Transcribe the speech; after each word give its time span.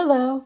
Hello, 0.00 0.44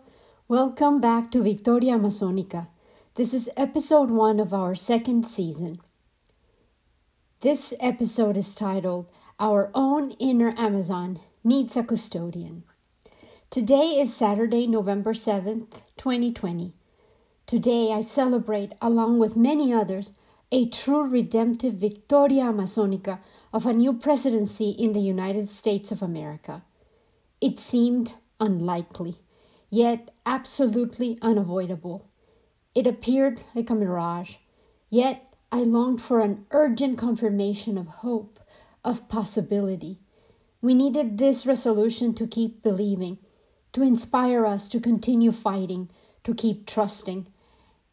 welcome 0.48 0.98
back 0.98 1.30
to 1.30 1.42
Victoria 1.42 1.98
Amazonica. 1.98 2.68
This 3.16 3.34
is 3.34 3.50
episode 3.54 4.08
one 4.08 4.40
of 4.40 4.54
our 4.54 4.74
second 4.74 5.26
season. 5.26 5.78
This 7.40 7.74
episode 7.78 8.38
is 8.38 8.54
titled 8.54 9.08
Our 9.38 9.70
Own 9.74 10.12
Inner 10.12 10.54
Amazon 10.56 11.20
Needs 11.44 11.76
a 11.76 11.84
Custodian. 11.84 12.62
Today 13.50 14.00
is 14.00 14.16
Saturday, 14.16 14.66
November 14.66 15.12
7th, 15.12 15.82
2020. 15.98 16.72
Today 17.44 17.92
I 17.92 18.00
celebrate, 18.00 18.72
along 18.80 19.18
with 19.18 19.36
many 19.36 19.70
others, 19.70 20.12
a 20.50 20.66
true 20.70 21.06
redemptive 21.06 21.74
Victoria 21.74 22.44
Amazonica 22.44 23.20
of 23.52 23.66
a 23.66 23.74
new 23.74 23.92
presidency 23.92 24.70
in 24.70 24.94
the 24.94 25.00
United 25.00 25.50
States 25.50 25.92
of 25.92 26.00
America. 26.00 26.62
It 27.42 27.58
seemed 27.58 28.14
unlikely, 28.40 29.18
yet 29.72 30.10
absolutely 30.26 31.18
unavoidable. 31.22 32.06
It 32.74 32.86
appeared 32.86 33.40
like 33.54 33.70
a 33.70 33.74
mirage, 33.74 34.34
yet 34.90 35.34
I 35.50 35.60
longed 35.60 36.02
for 36.02 36.20
an 36.20 36.44
urgent 36.50 36.98
confirmation 36.98 37.78
of 37.78 37.86
hope, 37.86 38.38
of 38.84 39.08
possibility. 39.08 39.98
We 40.60 40.74
needed 40.74 41.16
this 41.16 41.46
resolution 41.46 42.12
to 42.16 42.26
keep 42.26 42.62
believing, 42.62 43.16
to 43.72 43.82
inspire 43.82 44.44
us 44.44 44.68
to 44.68 44.78
continue 44.78 45.32
fighting, 45.32 45.88
to 46.24 46.34
keep 46.34 46.66
trusting. 46.66 47.28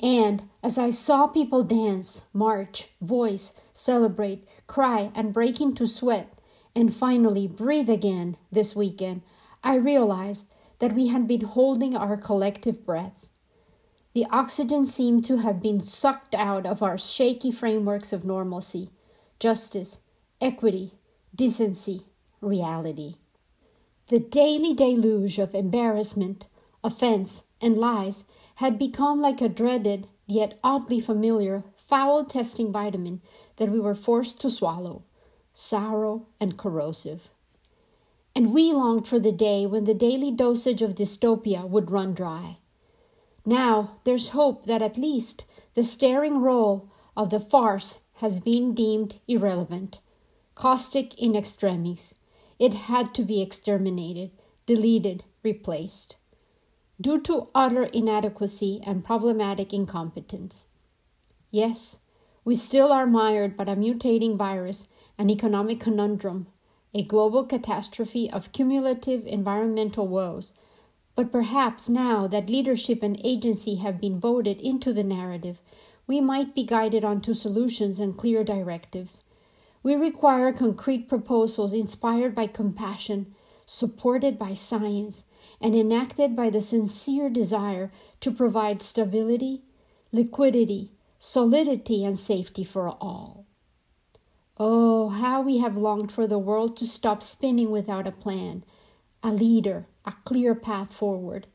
And 0.02 0.50
as 0.62 0.78
I 0.78 0.92
saw 0.92 1.28
people 1.28 1.64
dance, 1.64 2.26
march, 2.34 2.90
voice, 3.02 3.54
celebrate, 3.74 4.46
cry, 4.68 5.12
and 5.16 5.34
break 5.34 5.62
into 5.62 5.88
sweat, 5.88 6.34
and 6.76 6.94
finally 6.94 7.48
breathe 7.48 7.90
again 7.90 8.36
this 8.52 8.76
weekend, 8.76 9.22
I 9.64 9.76
realized 9.76 10.48
that 10.80 10.94
we 10.94 11.08
had 11.08 11.28
been 11.28 11.42
holding 11.42 11.96
our 11.96 12.18
collective 12.18 12.86
breath. 12.86 13.28
The 14.14 14.26
oxygen 14.32 14.86
seemed 14.86 15.26
to 15.26 15.38
have 15.38 15.62
been 15.62 15.80
sucked 15.80 16.34
out 16.34 16.66
of 16.66 16.82
our 16.82 16.98
shaky 16.98 17.52
frameworks 17.52 18.12
of 18.12 18.26
normalcy, 18.26 18.90
justice, 19.40 20.02
equity, 20.42 20.94
decency, 21.36 22.02
reality. 22.42 23.16
The 24.08 24.20
daily 24.20 24.74
deluge 24.74 25.38
of 25.38 25.54
embarrassment, 25.54 26.48
offense, 26.84 27.44
and 27.62 27.78
lies 27.78 28.24
had 28.56 28.80
become 28.80 29.22
like 29.22 29.42
a 29.42 29.50
dreaded, 29.50 30.08
yet 30.26 30.60
oddly 30.64 31.00
familiar, 31.00 31.64
foul 31.78 32.26
testing 32.26 32.72
vitamin 32.72 33.22
that 33.58 33.70
we 33.70 33.80
were 33.80 33.96
forced 33.96 34.42
to 34.42 34.50
swallow, 34.50 35.04
sour 35.54 36.22
and 36.40 36.58
corrosive. 36.58 37.30
And 38.36 38.54
we 38.54 38.72
longed 38.72 39.08
for 39.08 39.20
the 39.20 39.32
day 39.32 39.66
when 39.66 39.86
the 39.86 39.94
daily 39.94 40.32
dosage 40.32 40.82
of 40.82 40.96
dystopia 40.96 41.68
would 41.68 41.92
run 41.92 42.14
dry. 42.14 42.58
Now 43.46 43.98
there's 44.04 44.30
hope 44.30 44.66
that 44.66 44.82
at 44.82 44.98
least 44.98 45.46
the 45.74 45.84
staring 45.84 46.42
role 46.42 46.90
of 47.18 47.30
the 47.30 47.40
farce 47.40 48.02
has 48.16 48.40
been 48.40 48.74
deemed 48.74 49.20
irrelevant, 49.28 50.00
caustic 50.56 51.18
in 51.20 51.36
extremis. 51.36 52.16
It 52.60 52.74
had 52.74 53.14
to 53.16 53.24
be 53.24 53.42
exterminated, 53.42 54.32
deleted, 54.66 55.24
replaced. 55.44 56.18
Due 57.02 57.22
to 57.22 57.48
utter 57.56 57.84
inadequacy 57.84 58.82
and 58.86 59.06
problematic 59.06 59.74
incompetence. 59.74 60.68
Yes, 61.50 62.06
we 62.44 62.56
still 62.56 62.92
are 62.92 63.08
mired 63.08 63.56
by 63.56 63.64
a 63.64 63.76
mutating 63.76 64.38
virus, 64.38 64.90
an 65.18 65.30
economic 65.30 65.80
conundrum, 65.80 66.48
a 66.94 67.04
global 67.04 67.44
catastrophe 67.44 68.30
of 68.32 68.52
cumulative 68.52 69.26
environmental 69.26 70.08
woes. 70.08 70.54
But 71.16 71.32
perhaps 71.32 71.90
now 71.90 72.28
that 72.28 72.50
leadership 72.50 73.04
and 73.04 73.20
agency 73.24 73.76
have 73.76 74.00
been 74.00 74.20
voted 74.20 74.62
into 74.62 74.94
the 74.94 75.04
narrative, 75.04 75.62
we 76.08 76.22
might 76.22 76.56
be 76.56 76.64
guided 76.64 77.04
onto 77.04 77.34
solutions 77.34 78.00
and 78.00 78.18
clear 78.18 78.44
directives. 78.44 79.24
We 79.84 79.96
require 79.96 80.52
concrete 80.52 81.08
proposals 81.08 81.74
inspired 81.74 82.34
by 82.34 82.48
compassion, 82.48 83.36
supported 83.66 84.40
by 84.40 84.56
science, 84.56 85.26
and 85.62 85.76
enacted 85.76 86.36
by 86.36 86.50
the 86.50 86.62
sincere 86.62 87.30
desire 87.30 87.92
to 88.22 88.32
provide 88.32 88.82
stability, 88.82 89.62
liquidity, 90.12 90.94
solidity, 91.20 92.04
and 92.04 92.18
safety 92.18 92.64
for 92.64 92.90
all. 92.90 93.46
Oh, 94.62 95.08
how 95.08 95.42
we 95.42 95.60
have 95.60 95.78
longed 95.78 96.12
for 96.12 96.28
the 96.28 96.38
world 96.38 96.76
to 96.78 96.86
stop 96.86 97.24
spinning 97.24 97.72
without 97.72 98.06
a 98.06 98.12
plan, 98.12 98.66
a 99.24 99.32
leader, 99.32 99.88
a 100.04 100.14
clear 100.26 100.54
path 100.54 100.94
forward. 100.94 101.48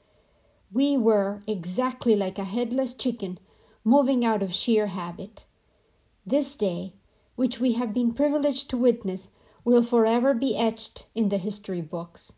We 0.73 0.97
were 0.97 1.43
exactly 1.47 2.17
like 2.17 2.39
a 2.39 2.45
headless 2.45 2.95
chicken 2.95 3.39
moving 3.85 4.25
out 4.25 4.43
of 4.43 4.55
sheer 4.55 4.87
habit. 4.87 5.45
This 6.25 6.57
day, 6.57 6.95
which 7.37 7.61
we 7.61 7.73
have 7.75 7.93
been 7.93 8.15
privileged 8.15 8.71
to 8.71 8.79
witness, 8.79 9.33
will 9.65 9.83
forever 9.83 10.33
be 10.33 10.57
etched 10.57 11.07
in 11.15 11.29
the 11.29 11.37
history 11.37 11.83
books. 11.83 12.33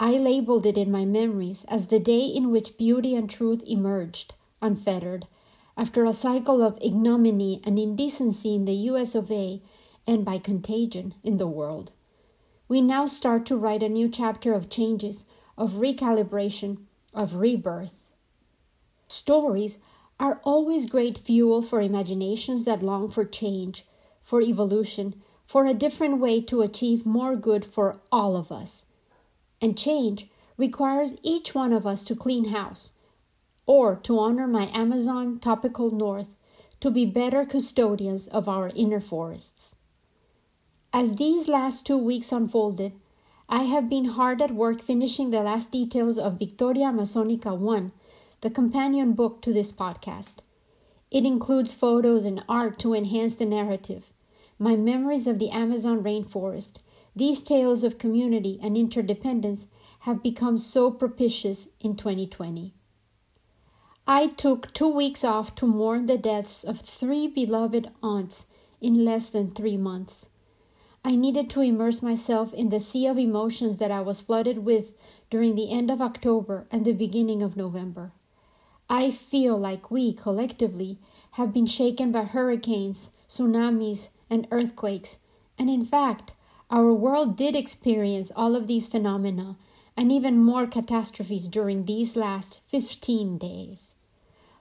I 0.00 0.12
labeled 0.12 0.66
it 0.66 0.76
in 0.76 0.90
my 0.90 1.04
memories 1.04 1.64
as 1.68 1.86
the 1.86 2.00
day 2.00 2.24
in 2.24 2.50
which 2.50 2.76
beauty 2.76 3.14
and 3.14 3.30
truth 3.30 3.62
emerged, 3.66 4.34
unfettered, 4.60 5.28
after 5.76 6.04
a 6.04 6.12
cycle 6.12 6.62
of 6.62 6.78
ignominy 6.80 7.60
and 7.64 7.78
indecency 7.78 8.54
in 8.54 8.64
the 8.64 8.74
US 8.90 9.14
of 9.14 9.30
A 9.30 9.62
and 10.06 10.24
by 10.24 10.38
contagion 10.38 11.14
in 11.22 11.36
the 11.36 11.46
world. 11.46 11.92
We 12.68 12.80
now 12.80 13.06
start 13.06 13.46
to 13.46 13.56
write 13.56 13.82
a 13.82 13.88
new 13.88 14.08
chapter 14.08 14.52
of 14.52 14.70
changes, 14.70 15.24
of 15.56 15.72
recalibration, 15.72 16.78
of 17.12 17.36
rebirth. 17.36 18.12
Stories 19.08 19.78
are 20.20 20.40
always 20.44 20.88
great 20.88 21.18
fuel 21.18 21.62
for 21.62 21.80
imaginations 21.80 22.64
that 22.64 22.82
long 22.82 23.10
for 23.10 23.24
change, 23.24 23.86
for 24.20 24.40
evolution, 24.40 25.20
for 25.46 25.64
a 25.64 25.74
different 25.74 26.18
way 26.18 26.40
to 26.40 26.60
achieve 26.60 27.04
more 27.04 27.34
good 27.34 27.64
for 27.64 28.00
all 28.12 28.36
of 28.36 28.52
us. 28.52 28.84
And 29.60 29.76
change 29.76 30.28
requires 30.56 31.14
each 31.22 31.54
one 31.54 31.72
of 31.72 31.86
us 31.86 32.04
to 32.04 32.14
clean 32.14 32.50
house, 32.50 32.92
or 33.70 33.94
to 33.94 34.18
honor 34.18 34.48
my 34.48 34.68
Amazon 34.74 35.38
topical 35.38 35.92
north 35.92 36.30
to 36.80 36.90
be 36.90 37.06
better 37.06 37.46
custodians 37.46 38.26
of 38.26 38.48
our 38.48 38.72
inner 38.74 38.98
forests. 38.98 39.76
As 40.92 41.14
these 41.14 41.46
last 41.46 41.86
two 41.86 41.96
weeks 41.96 42.32
unfolded, 42.32 42.94
I 43.48 43.62
have 43.74 43.88
been 43.88 44.06
hard 44.06 44.42
at 44.42 44.50
work 44.50 44.82
finishing 44.82 45.30
the 45.30 45.42
last 45.42 45.70
details 45.70 46.18
of 46.18 46.40
Victoria 46.40 46.86
Amazonica 46.86 47.56
1, 47.56 47.92
the 48.40 48.50
companion 48.50 49.12
book 49.12 49.40
to 49.42 49.52
this 49.52 49.70
podcast. 49.70 50.38
It 51.12 51.24
includes 51.24 51.72
photos 51.72 52.24
and 52.24 52.42
art 52.48 52.76
to 52.80 52.92
enhance 52.92 53.36
the 53.36 53.46
narrative, 53.46 54.12
my 54.58 54.74
memories 54.74 55.28
of 55.28 55.38
the 55.38 55.50
Amazon 55.50 56.02
rainforest. 56.02 56.80
These 57.14 57.44
tales 57.44 57.84
of 57.84 57.98
community 57.98 58.58
and 58.60 58.76
interdependence 58.76 59.66
have 60.00 60.24
become 60.24 60.58
so 60.58 60.90
propitious 60.90 61.68
in 61.78 61.94
2020. 61.94 62.74
I 64.12 64.26
took 64.26 64.74
two 64.74 64.88
weeks 64.88 65.22
off 65.22 65.54
to 65.54 65.68
mourn 65.68 66.06
the 66.06 66.18
deaths 66.18 66.64
of 66.64 66.80
three 66.80 67.28
beloved 67.28 67.92
aunts 68.02 68.48
in 68.80 69.04
less 69.04 69.30
than 69.30 69.52
three 69.52 69.76
months. 69.76 70.30
I 71.04 71.14
needed 71.14 71.48
to 71.50 71.60
immerse 71.60 72.02
myself 72.02 72.52
in 72.52 72.70
the 72.70 72.80
sea 72.80 73.06
of 73.06 73.18
emotions 73.18 73.76
that 73.76 73.92
I 73.92 74.00
was 74.00 74.20
flooded 74.20 74.64
with 74.64 74.94
during 75.30 75.54
the 75.54 75.70
end 75.70 75.92
of 75.92 76.00
October 76.00 76.66
and 76.72 76.84
the 76.84 76.92
beginning 76.92 77.40
of 77.40 77.56
November. 77.56 78.10
I 78.88 79.12
feel 79.12 79.56
like 79.56 79.92
we, 79.92 80.12
collectively, 80.12 80.98
have 81.34 81.54
been 81.54 81.66
shaken 81.66 82.10
by 82.10 82.24
hurricanes, 82.24 83.12
tsunamis, 83.28 84.08
and 84.28 84.48
earthquakes, 84.50 85.18
and 85.56 85.70
in 85.70 85.84
fact, 85.84 86.32
our 86.68 86.92
world 86.92 87.36
did 87.36 87.54
experience 87.54 88.32
all 88.34 88.56
of 88.56 88.66
these 88.66 88.88
phenomena 88.88 89.56
and 89.96 90.10
even 90.10 90.42
more 90.42 90.66
catastrophes 90.66 91.46
during 91.46 91.84
these 91.84 92.16
last 92.16 92.58
15 92.66 93.38
days. 93.38 93.94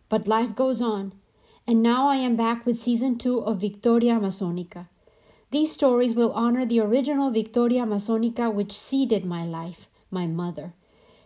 But 0.10 0.28
life 0.28 0.56
goes 0.56 0.82
on, 0.82 1.14
and 1.68 1.84
now 1.84 2.10
I 2.10 2.16
am 2.16 2.36
back 2.36 2.66
with 2.66 2.80
season 2.80 3.18
two 3.18 3.40
of 3.40 3.62
Victoria 3.62 4.14
Amazonica. 4.16 4.88
These 5.52 5.72
stories 5.72 6.16
will 6.16 6.32
honor 6.34 6.66
the 6.66 6.80
original 6.80 7.30
Victoria 7.30 7.84
Amazonica 7.84 8.52
which 8.52 8.72
seeded 8.72 9.24
my 9.24 9.46
life, 9.46 9.88
my 10.10 10.26
mother. 10.26 10.74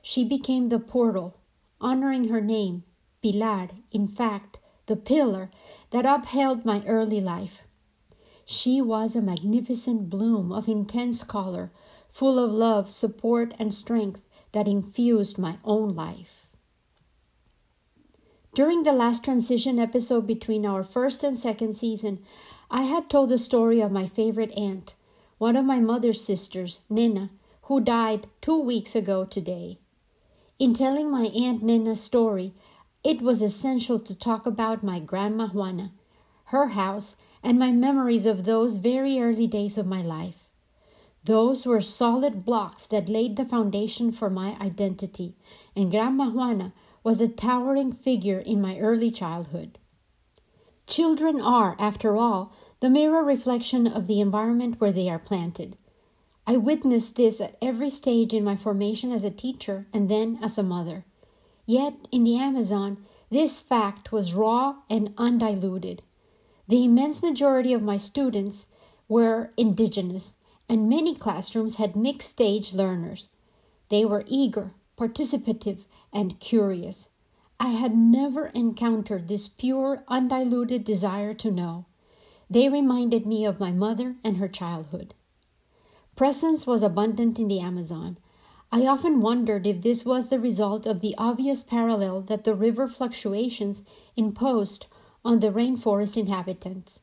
She 0.02 0.26
became 0.26 0.68
the 0.68 0.80
portal, 0.80 1.38
honoring 1.80 2.28
her 2.28 2.42
name, 2.42 2.84
Pilar, 3.22 3.70
in 3.92 4.06
fact, 4.06 4.60
the 4.88 4.98
pillar 4.98 5.50
that 5.92 6.06
upheld 6.06 6.66
my 6.66 6.84
early 6.86 7.22
life. 7.22 7.64
She 8.46 8.82
was 8.82 9.16
a 9.16 9.22
magnificent 9.22 10.10
bloom 10.10 10.52
of 10.52 10.68
intense 10.68 11.24
color, 11.24 11.72
full 12.10 12.38
of 12.38 12.52
love, 12.52 12.92
support, 12.92 13.54
and 13.58 13.74
strength 13.74 14.20
that 14.52 14.68
infused 14.68 15.38
my 15.38 15.58
own 15.64 15.96
life. 15.96 16.48
During 18.54 18.84
the 18.84 18.92
last 18.92 19.24
transition 19.24 19.80
episode 19.80 20.28
between 20.28 20.64
our 20.64 20.84
first 20.84 21.24
and 21.24 21.40
second 21.40 21.74
season, 21.74 22.20
I 22.70 22.84
had 22.84 23.10
told 23.10 23.30
the 23.30 23.40
story 23.40 23.82
of 23.82 23.92
my 23.92 24.06
favorite 24.06 24.52
aunt, 24.52 24.94
one 25.40 25.56
of 25.56 25.66
my 25.66 25.80
mother's 25.80 26.24
sisters, 26.24 26.82
Nina, 26.88 27.32
who 27.64 27.82
died 27.82 28.28
two 28.42 28.60
weeks 28.62 28.96
ago 28.96 29.26
today. 29.26 29.80
In 30.60 30.76
telling 30.76 31.10
my 31.10 31.32
Aunt 31.36 31.64
Nina's 31.64 32.04
story, 32.04 32.54
it 33.04 33.24
was 33.24 33.42
essential 33.42 34.00
to 34.00 34.14
talk 34.14 34.46
about 34.46 34.84
my 34.84 35.00
Grandma 35.00 35.48
Juana, 35.48 35.92
her 36.46 36.68
house, 36.68 37.16
and 37.42 37.58
my 37.58 37.72
memories 37.72 38.28
of 38.28 38.46
those 38.46 38.78
very 38.78 39.20
early 39.20 39.48
days 39.48 39.80
of 39.80 39.88
my 39.88 40.02
life. 40.02 40.44
Those 41.24 41.66
were 41.66 41.82
solid 41.82 42.46
blocks 42.46 42.86
that 42.86 43.10
laid 43.10 43.36
the 43.36 43.46
foundation 43.46 44.12
for 44.12 44.30
my 44.30 44.56
identity, 44.62 45.34
and 45.76 45.90
Grandma 45.90 46.30
Juana 46.30 46.72
was 47.04 47.20
a 47.20 47.28
towering 47.28 47.92
figure 47.92 48.40
in 48.40 48.62
my 48.62 48.78
early 48.80 49.12
childhood. 49.12 49.78
Children 50.88 51.42
are, 51.42 51.76
after 51.80 52.16
all, 52.16 52.54
the 52.80 52.90
mirror 52.90 53.24
reflection 53.24 53.88
of 53.88 54.08
the 54.08 54.20
environment 54.20 54.80
where 54.80 54.92
they 54.92 55.10
are 55.10 55.20
planted. 55.20 55.78
I 56.46 56.58
witnessed 56.58 57.16
this 57.16 57.40
at 57.40 57.58
every 57.62 57.90
stage 57.90 58.34
in 58.34 58.44
my 58.44 58.56
formation 58.56 59.12
as 59.12 59.24
a 59.24 59.32
teacher 59.32 59.88
and 59.94 60.10
then 60.10 60.40
as 60.42 60.58
a 60.58 60.64
mother. 60.64 61.06
Yet, 61.66 61.94
in 62.12 62.26
the 62.26 62.38
Amazon, 62.38 62.98
this 63.30 63.62
fact 63.62 64.12
was 64.12 64.34
raw 64.34 64.76
and 64.90 65.14
undiluted. 65.18 66.02
The 66.68 66.84
immense 66.84 67.24
majority 67.24 67.74
of 67.74 67.82
my 67.82 67.98
students 67.98 68.68
were 69.08 69.52
indigenous, 69.58 70.34
and 70.68 70.90
many 70.90 71.16
classrooms 71.16 71.76
had 71.76 71.96
mixed 71.96 72.30
stage 72.30 72.74
learners. 72.74 73.30
They 73.90 74.04
were 74.04 74.26
eager, 74.28 74.72
participative, 74.98 75.86
and 76.14 76.40
curious. 76.40 77.10
I 77.60 77.70
had 77.70 77.96
never 77.96 78.48
encountered 78.48 79.28
this 79.28 79.48
pure, 79.48 80.04
undiluted 80.08 80.84
desire 80.84 81.34
to 81.36 81.52
know. 81.52 81.86
They 82.50 82.70
reminded 82.70 83.26
me 83.26 83.46
of 83.46 83.60
my 83.60 83.72
mother 83.72 84.16
and 84.24 84.38
her 84.38 84.48
childhood. 84.48 85.14
Presence 86.16 86.68
was 86.68 86.84
abundant 86.84 87.40
in 87.40 87.48
the 87.48 87.60
Amazon. 87.60 88.18
I 88.72 88.86
often 88.86 89.22
wondered 89.22 89.66
if 89.66 89.82
this 89.82 90.06
was 90.06 90.30
the 90.30 90.40
result 90.40 90.86
of 90.86 91.02
the 91.02 91.16
obvious 91.18 91.64
parallel 91.64 92.22
that 92.22 92.44
the 92.44 92.54
river 92.54 92.88
fluctuations 92.88 93.84
imposed 94.16 94.86
on 95.26 95.40
the 95.40 95.52
rainforest 95.52 96.18
inhabitants. 96.18 97.02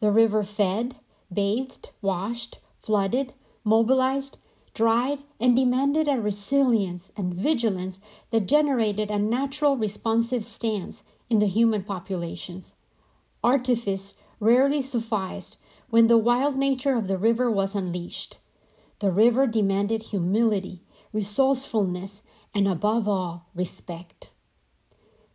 The 0.00 0.10
river 0.10 0.42
fed, 0.42 0.96
bathed, 1.32 1.90
washed, 2.00 2.58
flooded, 2.80 3.34
mobilized, 3.64 4.38
dried, 4.74 5.18
and 5.38 5.54
demanded 5.54 6.08
a 6.08 6.20
resilience 6.20 7.10
and 7.16 7.34
vigilance 7.34 7.98
that 8.30 8.48
generated 8.48 9.10
a 9.10 9.18
natural 9.18 9.76
responsive 9.76 10.44
stance 10.44 11.04
in 11.28 11.38
the 11.38 11.46
human 11.46 11.82
populations. 11.82 12.74
Artifice 13.44 14.14
rarely 14.40 14.80
sufficed 14.80 15.58
when 15.90 16.06
the 16.06 16.18
wild 16.18 16.56
nature 16.56 16.94
of 16.94 17.06
the 17.06 17.18
river 17.18 17.50
was 17.50 17.74
unleashed. 17.74 18.38
The 19.00 19.10
river 19.10 19.46
demanded 19.46 20.04
humility, 20.04 20.80
resourcefulness, 21.12 22.22
and 22.54 22.66
above 22.66 23.08
all, 23.08 23.50
respect. 23.54 24.30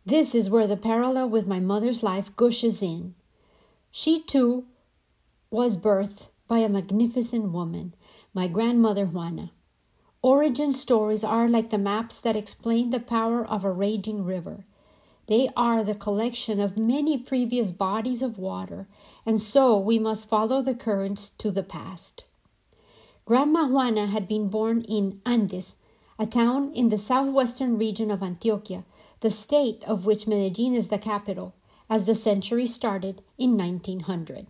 This 0.04 0.34
is 0.34 0.48
where 0.48 0.66
the 0.66 0.76
parallel 0.76 1.28
with 1.28 1.46
my 1.46 1.60
mother's 1.60 2.02
life 2.02 2.34
gushes 2.34 2.82
in. 2.82 3.14
She 3.90 4.22
too 4.22 4.64
was 5.50 5.76
birthed 5.76 6.28
by 6.48 6.58
a 6.58 6.68
magnificent 6.68 7.52
woman, 7.52 7.94
my 8.34 8.46
grandmother 8.46 9.06
Juana. 9.06 9.50
Origin 10.22 10.72
stories 10.72 11.24
are 11.24 11.48
like 11.48 11.70
the 11.70 11.78
maps 11.78 12.20
that 12.20 12.36
explain 12.36 12.90
the 12.90 13.00
power 13.00 13.46
of 13.46 13.64
a 13.64 13.72
raging 13.72 14.24
river. 14.24 14.64
They 15.26 15.50
are 15.56 15.84
the 15.84 15.94
collection 15.94 16.58
of 16.58 16.76
many 16.76 17.18
previous 17.18 17.70
bodies 17.70 18.22
of 18.22 18.38
water, 18.38 18.86
and 19.24 19.40
so 19.40 19.78
we 19.78 19.98
must 19.98 20.28
follow 20.28 20.62
the 20.62 20.74
currents 20.74 21.28
to 21.30 21.50
the 21.50 21.62
past. 21.62 22.24
Grandma 23.24 23.66
Juana 23.66 24.06
had 24.06 24.26
been 24.26 24.48
born 24.48 24.82
in 24.82 25.20
Andes, 25.24 25.76
a 26.18 26.26
town 26.26 26.72
in 26.74 26.88
the 26.88 26.98
southwestern 26.98 27.78
region 27.78 28.10
of 28.10 28.20
Antioquia, 28.20 28.84
the 29.20 29.30
state 29.30 29.84
of 29.84 30.06
which 30.06 30.26
Medellin 30.26 30.74
is 30.74 30.88
the 30.88 30.98
capital, 30.98 31.54
as 31.90 32.04
the 32.04 32.14
century 32.14 32.66
started 32.66 33.22
in 33.36 33.56
1900. 33.56 34.46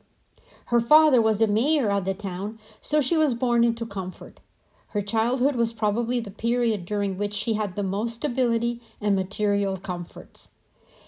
Her 0.68 0.80
father 0.80 1.22
was 1.22 1.38
the 1.38 1.46
mayor 1.46 1.90
of 1.90 2.04
the 2.04 2.12
town, 2.12 2.58
so 2.82 3.00
she 3.00 3.16
was 3.16 3.32
born 3.32 3.64
into 3.64 3.86
comfort. 3.86 4.40
Her 4.88 5.00
childhood 5.00 5.56
was 5.56 5.72
probably 5.72 6.20
the 6.20 6.30
period 6.30 6.84
during 6.84 7.16
which 7.16 7.32
she 7.32 7.54
had 7.54 7.74
the 7.74 7.82
most 7.82 8.16
stability 8.16 8.82
and 9.00 9.16
material 9.16 9.78
comforts. 9.78 10.54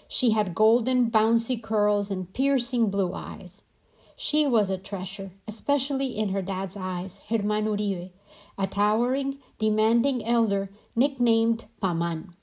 She 0.07 0.31
had 0.31 0.55
golden, 0.55 1.11
bouncy 1.11 1.61
curls 1.61 2.09
and 2.09 2.33
piercing 2.33 2.89
blue 2.89 3.13
eyes. 3.13 3.63
She 4.15 4.47
was 4.47 4.71
a 4.71 4.79
treasure, 4.79 5.29
especially 5.47 6.17
in 6.17 6.29
her 6.29 6.41
dad's 6.41 6.75
eyes, 6.75 7.19
Herman 7.29 7.65
Uribe, 7.65 8.11
a 8.57 8.65
towering, 8.65 9.37
demanding 9.59 10.25
elder 10.25 10.69
nicknamed 10.95 11.65
Paman. 11.79 12.33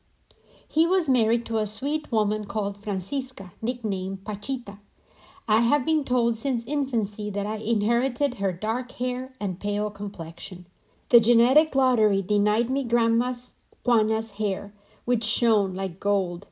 He 0.69 0.87
was 0.87 1.09
married 1.09 1.45
to 1.47 1.59
a 1.59 1.67
sweet 1.67 2.13
woman 2.13 2.45
called 2.45 2.83
Francisca, 2.83 3.53
nicknamed 3.61 4.25
Pachita. 4.25 4.79
I 5.51 5.63
have 5.63 5.87
been 5.87 6.05
told 6.05 6.37
since 6.37 6.63
infancy 6.67 7.31
that 7.31 7.47
I 7.47 7.57
inherited 7.57 8.35
her 8.35 8.53
dark 8.53 8.93
hair 8.93 9.33
and 9.41 9.59
pale 9.59 9.91
complexion. 9.91 10.67
The 11.09 11.21
genetic 11.21 11.75
lottery 11.75 12.21
denied 12.21 12.69
me 12.69 12.85
Grandma's 12.85 13.55
Juana's 13.83 14.33
hair, 14.33 14.75
which 15.07 15.25
shone 15.25 15.75
like 15.75 16.01
gold 16.01 16.49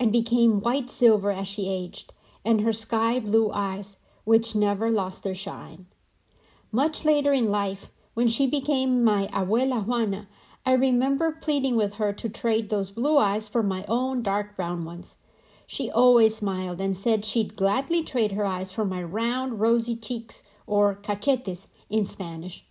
and 0.00 0.10
became 0.10 0.60
white 0.60 0.90
silver 0.90 1.30
as 1.30 1.46
she 1.46 1.68
aged, 1.68 2.12
and 2.44 2.62
her 2.62 2.72
sky 2.72 3.20
blue 3.20 3.52
eyes, 3.52 3.98
which 4.24 4.56
never 4.56 4.90
lost 4.90 5.22
their 5.22 5.34
shine. 5.34 5.86
Much 6.72 7.04
later 7.04 7.32
in 7.32 7.46
life, 7.46 7.88
when 8.14 8.26
she 8.26 8.48
became 8.48 9.04
my 9.04 9.28
abuela 9.28 9.84
Juana, 9.86 10.26
I 10.66 10.72
remember 10.72 11.30
pleading 11.30 11.76
with 11.76 11.94
her 11.94 12.12
to 12.14 12.28
trade 12.28 12.68
those 12.68 12.90
blue 12.90 13.16
eyes 13.16 13.46
for 13.46 13.62
my 13.62 13.84
own 13.86 14.22
dark 14.24 14.56
brown 14.56 14.84
ones. 14.84 15.18
She 15.72 15.88
always 15.88 16.34
smiled 16.34 16.80
and 16.80 16.96
said 16.96 17.24
she'd 17.24 17.54
gladly 17.54 18.02
trade 18.02 18.32
her 18.32 18.44
eyes 18.44 18.72
for 18.72 18.84
my 18.84 19.00
round, 19.00 19.60
rosy 19.60 19.94
cheeks, 19.94 20.42
or 20.66 20.96
cachetes 20.96 21.68
in 21.88 22.06
Spanish. 22.06 22.66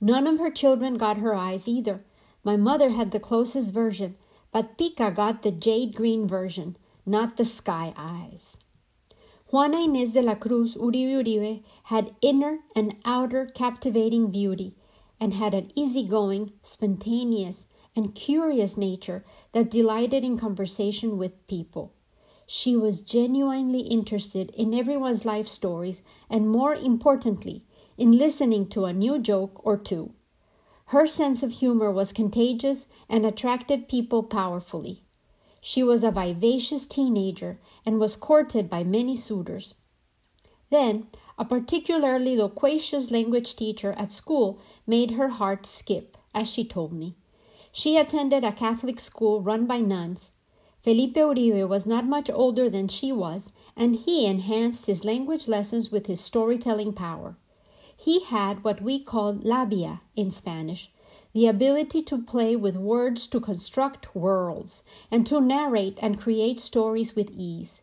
None 0.00 0.26
of 0.26 0.38
her 0.38 0.50
children 0.50 0.96
got 0.96 1.18
her 1.18 1.34
eyes 1.34 1.68
either. 1.68 2.02
My 2.42 2.56
mother 2.56 2.92
had 2.92 3.10
the 3.10 3.20
closest 3.20 3.74
version, 3.74 4.16
but 4.52 4.78
Pica 4.78 5.10
got 5.10 5.42
the 5.42 5.50
jade 5.50 5.94
green 5.94 6.26
version, 6.26 6.78
not 7.04 7.36
the 7.36 7.44
sky 7.44 7.92
eyes. 7.94 8.56
Juana 9.52 9.76
Inés 9.76 10.14
de 10.14 10.22
la 10.22 10.34
Cruz 10.34 10.74
Uribe 10.76 11.22
Uribe 11.22 11.62
had 11.84 12.14
inner 12.22 12.60
and 12.74 12.96
outer 13.04 13.50
captivating 13.54 14.30
beauty 14.30 14.74
and 15.20 15.34
had 15.34 15.52
an 15.52 15.70
easygoing, 15.74 16.52
spontaneous, 16.62 17.66
and 17.94 18.14
curious 18.14 18.78
nature 18.78 19.26
that 19.52 19.70
delighted 19.70 20.24
in 20.24 20.38
conversation 20.38 21.18
with 21.18 21.46
people. 21.46 21.92
She 22.52 22.74
was 22.74 23.02
genuinely 23.02 23.82
interested 23.82 24.50
in 24.56 24.74
everyone's 24.74 25.24
life 25.24 25.46
stories 25.46 26.00
and, 26.28 26.50
more 26.50 26.74
importantly, 26.74 27.62
in 27.96 28.18
listening 28.18 28.66
to 28.70 28.86
a 28.86 28.92
new 28.92 29.20
joke 29.20 29.64
or 29.64 29.76
two. 29.76 30.14
Her 30.86 31.06
sense 31.06 31.44
of 31.44 31.52
humor 31.52 31.92
was 31.92 32.12
contagious 32.12 32.88
and 33.08 33.24
attracted 33.24 33.88
people 33.88 34.24
powerfully. 34.24 35.04
She 35.60 35.84
was 35.84 36.02
a 36.02 36.10
vivacious 36.10 36.86
teenager 36.86 37.60
and 37.86 38.00
was 38.00 38.16
courted 38.16 38.68
by 38.68 38.82
many 38.82 39.14
suitors. 39.14 39.76
Then, 40.70 41.06
a 41.38 41.44
particularly 41.44 42.36
loquacious 42.36 43.12
language 43.12 43.54
teacher 43.54 43.92
at 43.92 44.10
school 44.10 44.60
made 44.88 45.12
her 45.12 45.28
heart 45.28 45.66
skip, 45.66 46.18
as 46.34 46.52
she 46.52 46.64
told 46.64 46.92
me. 46.92 47.14
She 47.70 47.96
attended 47.96 48.42
a 48.42 48.50
Catholic 48.50 48.98
school 48.98 49.40
run 49.40 49.66
by 49.66 49.78
nuns. 49.78 50.32
Felipe 50.82 51.14
Uribe 51.14 51.68
was 51.68 51.86
not 51.86 52.06
much 52.06 52.30
older 52.30 52.70
than 52.70 52.88
she 52.88 53.12
was, 53.12 53.52
and 53.76 53.94
he 53.96 54.24
enhanced 54.24 54.86
his 54.86 55.04
language 55.04 55.46
lessons 55.46 55.92
with 55.92 56.06
his 56.06 56.20
storytelling 56.20 56.92
power. 56.92 57.36
He 57.94 58.24
had 58.24 58.64
what 58.64 58.80
we 58.80 58.98
call 58.98 59.34
labia 59.34 60.00
in 60.16 60.30
Spanish, 60.30 60.90
the 61.34 61.46
ability 61.46 62.02
to 62.02 62.22
play 62.22 62.56
with 62.56 62.76
words 62.76 63.26
to 63.28 63.40
construct 63.40 64.16
worlds 64.16 64.82
and 65.10 65.26
to 65.26 65.40
narrate 65.40 65.98
and 66.00 66.18
create 66.18 66.58
stories 66.58 67.14
with 67.14 67.30
ease. 67.30 67.82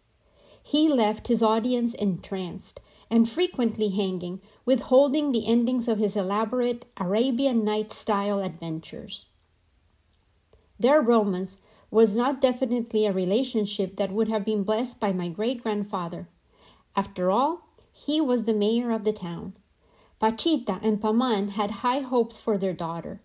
He 0.64 0.90
left 0.90 1.28
his 1.28 1.44
audience 1.44 1.94
entranced 1.94 2.82
and 3.10 3.30
frequently 3.30 3.90
hanging, 3.90 4.42
withholding 4.66 5.32
the 5.32 5.48
endings 5.48 5.88
of 5.88 6.00
his 6.00 6.18
elaborate 6.18 6.86
Arabian 6.98 7.64
Night 7.64 7.94
style 7.94 8.40
adventures. 8.42 9.28
Their 10.80 11.00
romance 11.00 11.58
was 11.90 12.16
not 12.16 12.42
definitely 12.42 13.06
a 13.06 13.14
relationship 13.14 13.96
that 13.98 14.12
would 14.12 14.28
have 14.28 14.46
been 14.46 14.64
blessed 14.64 15.00
by 15.00 15.14
my 15.14 15.30
great 15.30 15.64
grandfather. 15.64 16.28
After 16.96 17.32
all, 17.32 17.70
he 17.94 18.20
was 18.20 18.44
the 18.44 18.54
mayor 18.54 18.92
of 18.92 19.04
the 19.04 19.14
town. 19.14 19.54
Pachita 20.20 20.80
and 20.84 21.02
Paman 21.02 21.50
had 21.50 21.82
high 21.86 22.00
hopes 22.00 22.40
for 22.40 22.58
their 22.58 22.74
daughter. 22.74 23.22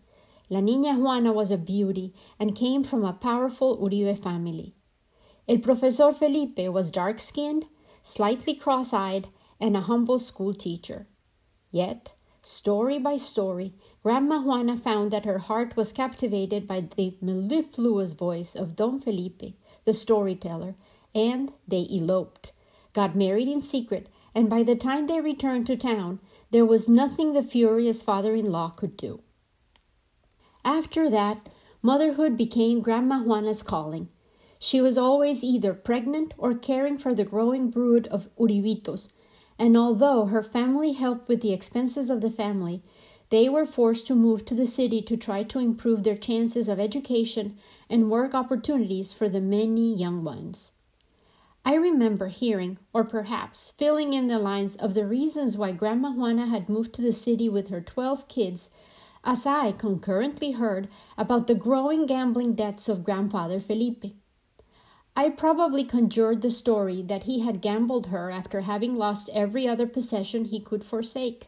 La 0.51 0.61
Niña 0.61 0.99
Juana 0.99 1.33
was 1.33 1.51
a 1.51 1.57
beauty 1.57 2.15
and 2.39 2.55
came 2.55 2.85
from 2.85 3.05
a 3.05 3.13
powerful 3.13 3.79
Uribe 3.79 4.23
family. 4.23 4.75
El 5.49 5.59
Profesor 5.59 6.13
Felipe 6.13 6.59
was 6.69 6.91
dark 6.91 7.19
skinned, 7.19 7.67
slightly 8.03 8.55
cross 8.55 8.93
eyed, 8.93 9.29
and 9.59 9.77
a 9.77 9.83
humble 9.83 10.19
school 10.19 10.53
teacher. 10.53 11.07
Yet, 11.71 12.15
story 12.43 12.99
by 12.99 13.17
story, 13.17 13.75
Grandma 14.03 14.41
Juana 14.41 14.77
found 14.77 15.13
that 15.13 15.25
her 15.25 15.39
heart 15.39 15.77
was 15.77 15.93
captivated 15.93 16.67
by 16.67 16.81
the 16.97 17.17
mellifluous 17.21 18.15
voice 18.15 18.57
of 18.57 18.75
Don 18.75 18.99
Felipe, 18.99 19.55
the 19.85 19.95
storyteller, 19.95 20.75
and 21.15 21.53
they 21.69 21.87
eloped, 21.89 22.53
got 22.95 23.15
married 23.15 23.47
in 23.47 23.61
secret, 23.61 24.09
and 24.35 24.51
by 24.51 24.65
the 24.65 24.75
time 24.75 25.07
they 25.07 25.21
returned 25.21 25.69
to 25.69 25.77
town, 25.77 26.19
there 26.51 26.67
was 26.67 26.89
nothing 26.89 27.33
the 27.33 27.45
furious 27.45 28.03
father 28.03 28.35
in 28.35 28.51
law 28.51 28.71
could 28.71 28.97
do. 28.97 29.21
After 30.65 31.09
that, 31.09 31.49
motherhood 31.81 32.37
became 32.37 32.81
Grandma 32.81 33.23
Juana's 33.23 33.63
calling. 33.63 34.09
She 34.59 34.81
was 34.81 34.99
always 34.99 35.45
either 35.45 35.75
pregnant 35.75 36.35
or 36.39 36.55
caring 36.55 36.97
for 36.97 37.15
the 37.15 37.25
growing 37.25 37.71
brood 37.71 38.09
of 38.09 38.29
Uribitos, 38.37 39.11
and 39.59 39.77
although 39.77 40.27
her 40.27 40.43
family 40.43 40.93
helped 40.93 41.29
with 41.29 41.41
the 41.41 41.53
expenses 41.53 42.11
of 42.11 42.21
the 42.21 42.31
family, 42.31 42.83
they 43.33 43.49
were 43.49 43.65
forced 43.65 44.07
to 44.07 44.15
move 44.15 44.45
to 44.45 44.55
the 44.55 44.67
city 44.67 45.01
to 45.01 45.17
try 45.17 45.43
to 45.43 45.59
improve 45.59 46.03
their 46.03 46.19
chances 46.19 46.69
of 46.69 46.79
education 46.79 47.57
and 47.89 48.11
work 48.11 48.35
opportunities 48.35 49.11
for 49.15 49.27
the 49.27 49.41
many 49.41 49.97
young 49.97 50.23
ones. 50.23 50.73
I 51.65 51.75
remember 51.77 52.27
hearing, 52.27 52.79
or 52.93 53.05
perhaps 53.05 53.73
filling 53.79 54.13
in 54.13 54.27
the 54.27 54.39
lines 54.39 54.77
of 54.77 54.93
the 54.93 55.07
reasons 55.07 55.57
why 55.57 55.73
Grandma 55.73 56.11
Juana 56.11 56.47
had 56.47 56.69
moved 56.69 56.93
to 56.95 57.03
the 57.03 57.13
city 57.13 57.49
with 57.49 57.71
her 57.71 57.81
twelve 57.81 58.29
kids, 58.29 58.69
as 59.25 59.47
I 59.47 59.73
concurrently 59.73 60.53
heard 60.53 60.89
about 61.17 61.47
the 61.47 61.55
growing 61.55 62.05
gambling 62.05 62.53
debts 62.55 62.87
of 62.87 63.05
Grandfather 63.05 63.61
Felipe. 63.61 64.05
I 65.17 65.31
probably 65.31 65.85
conjured 65.85 66.43
the 66.43 66.51
story 66.51 67.01
that 67.03 67.23
he 67.23 67.41
had 67.41 67.63
gambled 67.63 68.09
her 68.09 68.31
after 68.31 68.63
having 68.63 68.97
lost 68.97 69.31
every 69.33 69.67
other 69.67 69.87
possession 69.87 70.47
he 70.47 70.61
could 70.61 70.85
forsake, 70.85 71.47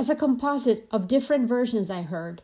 as 0.00 0.08
a 0.08 0.16
composite 0.16 0.88
of 0.90 1.06
different 1.06 1.46
versions 1.46 1.90
I 1.90 2.00
heard. 2.00 2.40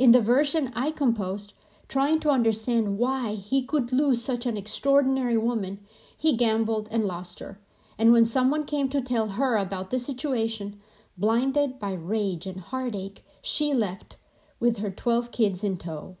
In 0.00 0.10
the 0.10 0.20
version 0.20 0.72
I 0.74 0.90
composed, 0.90 1.54
trying 1.86 2.18
to 2.18 2.30
understand 2.30 2.98
why 2.98 3.34
he 3.34 3.64
could 3.64 3.92
lose 3.92 4.24
such 4.24 4.46
an 4.46 4.56
extraordinary 4.56 5.36
woman, 5.36 5.78
he 6.18 6.36
gambled 6.36 6.88
and 6.90 7.04
lost 7.04 7.38
her. 7.38 7.60
And 7.96 8.10
when 8.10 8.24
someone 8.24 8.64
came 8.64 8.88
to 8.88 9.00
tell 9.00 9.28
her 9.28 9.56
about 9.56 9.90
the 9.90 10.00
situation, 10.00 10.80
blinded 11.16 11.78
by 11.78 11.92
rage 11.92 12.46
and 12.46 12.58
heartache, 12.58 13.22
she 13.42 13.72
left 13.72 14.16
with 14.58 14.78
her 14.78 14.90
twelve 14.90 15.30
kids 15.30 15.62
in 15.62 15.78
tow. 15.78 16.16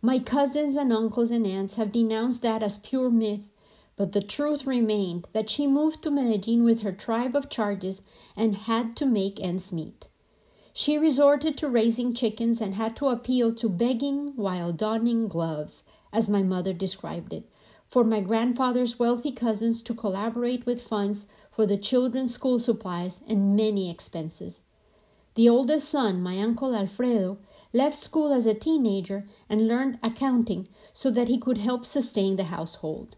My 0.00 0.18
cousins 0.18 0.76
and 0.76 0.90
uncles 0.94 1.30
and 1.30 1.46
aunts 1.46 1.74
have 1.74 1.92
denounced 1.92 2.40
that 2.40 2.62
as 2.62 2.78
pure 2.78 3.10
myth, 3.10 3.50
but 3.96 4.12
the 4.12 4.22
truth 4.22 4.66
remained 4.66 5.26
that 5.32 5.50
she 5.50 5.66
moved 5.66 6.02
to 6.02 6.10
Medellin 6.10 6.64
with 6.64 6.82
her 6.82 6.92
tribe 6.92 7.36
of 7.36 7.50
charges 7.50 8.02
and 8.36 8.56
had 8.56 8.96
to 8.96 9.06
make 9.06 9.40
ends 9.40 9.72
meet. 9.72 10.08
She 10.72 10.96
resorted 10.96 11.58
to 11.58 11.68
raising 11.68 12.14
chickens 12.14 12.60
and 12.60 12.74
had 12.74 12.96
to 12.96 13.08
appeal 13.08 13.54
to 13.54 13.68
begging 13.68 14.32
while 14.36 14.72
donning 14.72 15.28
gloves, 15.28 15.84
as 16.12 16.28
my 16.28 16.42
mother 16.42 16.72
described 16.72 17.34
it, 17.34 17.48
for 17.88 18.04
my 18.04 18.20
grandfather's 18.20 18.98
wealthy 18.98 19.32
cousins 19.32 19.82
to 19.82 19.94
collaborate 19.94 20.64
with 20.64 20.82
funds 20.82 21.26
for 21.50 21.66
the 21.66 21.76
children's 21.76 22.32
school 22.32 22.58
supplies 22.58 23.20
and 23.28 23.54
many 23.54 23.90
expenses. 23.90 24.62
The 25.34 25.48
oldest 25.48 25.88
son, 25.88 26.22
my 26.22 26.38
uncle 26.40 26.74
Alfredo, 26.74 27.38
left 27.74 27.96
school 27.96 28.32
as 28.32 28.46
a 28.46 28.54
teenager 28.54 29.26
and 29.48 29.68
learned 29.68 29.98
accounting 30.02 30.68
so 30.92 31.10
that 31.10 31.28
he 31.28 31.38
could 31.38 31.58
help 31.58 31.84
sustain 31.84 32.36
the 32.36 32.44
household. 32.44 33.16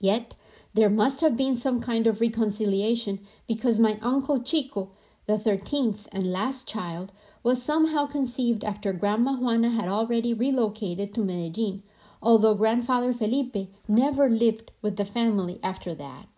Yet, 0.00 0.36
there 0.74 0.90
must 0.90 1.20
have 1.22 1.36
been 1.36 1.56
some 1.56 1.80
kind 1.80 2.06
of 2.06 2.20
reconciliation 2.20 3.20
because 3.48 3.80
my 3.80 3.98
uncle 4.00 4.40
Chico, 4.40 4.90
the 5.26 5.38
thirteenth 5.38 6.08
and 6.12 6.32
last 6.32 6.68
child, 6.68 7.10
was 7.42 7.62
somehow 7.62 8.06
conceived 8.06 8.64
after 8.64 8.92
Grandma 8.92 9.36
Juana 9.36 9.70
had 9.70 9.88
already 9.88 10.32
relocated 10.32 11.14
to 11.14 11.24
Medellin, 11.24 11.82
although 12.22 12.54
grandfather 12.54 13.12
Felipe 13.12 13.70
never 13.88 14.28
lived 14.28 14.70
with 14.82 14.96
the 14.96 15.04
family 15.04 15.58
after 15.62 15.94
that. 15.94 16.28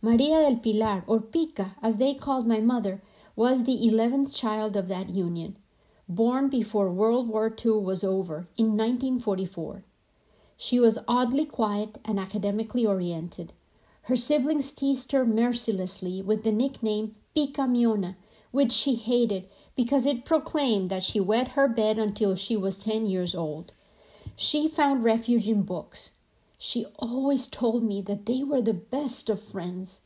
Maria 0.00 0.42
del 0.42 0.56
Pilar, 0.56 1.02
or 1.06 1.20
Pica, 1.20 1.74
as 1.82 1.96
they 1.96 2.14
called 2.14 2.46
my 2.46 2.60
mother, 2.60 3.02
was 3.34 3.64
the 3.64 3.86
eleventh 3.86 4.32
child 4.34 4.76
of 4.76 4.86
that 4.88 5.08
union, 5.08 5.56
born 6.08 6.48
before 6.48 6.90
World 6.90 7.28
War 7.28 7.52
II 7.64 7.80
was 7.80 8.04
over 8.04 8.46
in 8.56 8.76
1944. 8.76 9.82
She 10.56 10.78
was 10.78 10.98
oddly 11.08 11.44
quiet 11.44 11.98
and 12.04 12.18
academically 12.18 12.86
oriented. 12.86 13.52
Her 14.02 14.16
siblings 14.16 14.72
teased 14.72 15.12
her 15.12 15.24
mercilessly 15.24 16.22
with 16.22 16.44
the 16.44 16.52
nickname 16.52 17.14
Pica 17.34 17.62
Miona, 17.62 18.16
which 18.50 18.72
she 18.72 18.94
hated 18.94 19.48
because 19.76 20.06
it 20.06 20.24
proclaimed 20.24 20.90
that 20.90 21.02
she 21.02 21.18
wet 21.20 21.48
her 21.48 21.68
bed 21.68 21.98
until 21.98 22.36
she 22.36 22.56
was 22.56 22.78
10 22.78 23.06
years 23.06 23.34
old. 23.34 23.72
She 24.36 24.68
found 24.68 25.04
refuge 25.04 25.48
in 25.48 25.62
books. 25.62 26.12
She 26.58 26.86
always 26.96 27.48
told 27.48 27.82
me 27.82 28.00
that 28.02 28.26
they 28.26 28.42
were 28.42 28.62
the 28.62 28.74
best 28.74 29.28
of 29.28 29.42
friends. 29.42 30.00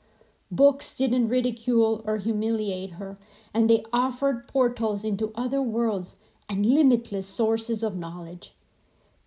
Books 0.51 0.95
didn't 0.95 1.29
ridicule 1.29 2.03
or 2.07 2.17
humiliate 2.17 2.93
her, 2.93 3.19
and 3.53 3.69
they 3.69 3.85
offered 3.93 4.49
portals 4.49 5.05
into 5.05 5.33
other 5.35 5.61
worlds 5.61 6.17
and 6.49 6.65
limitless 6.65 7.27
sources 7.27 7.83
of 7.83 7.97
knowledge. 7.97 8.55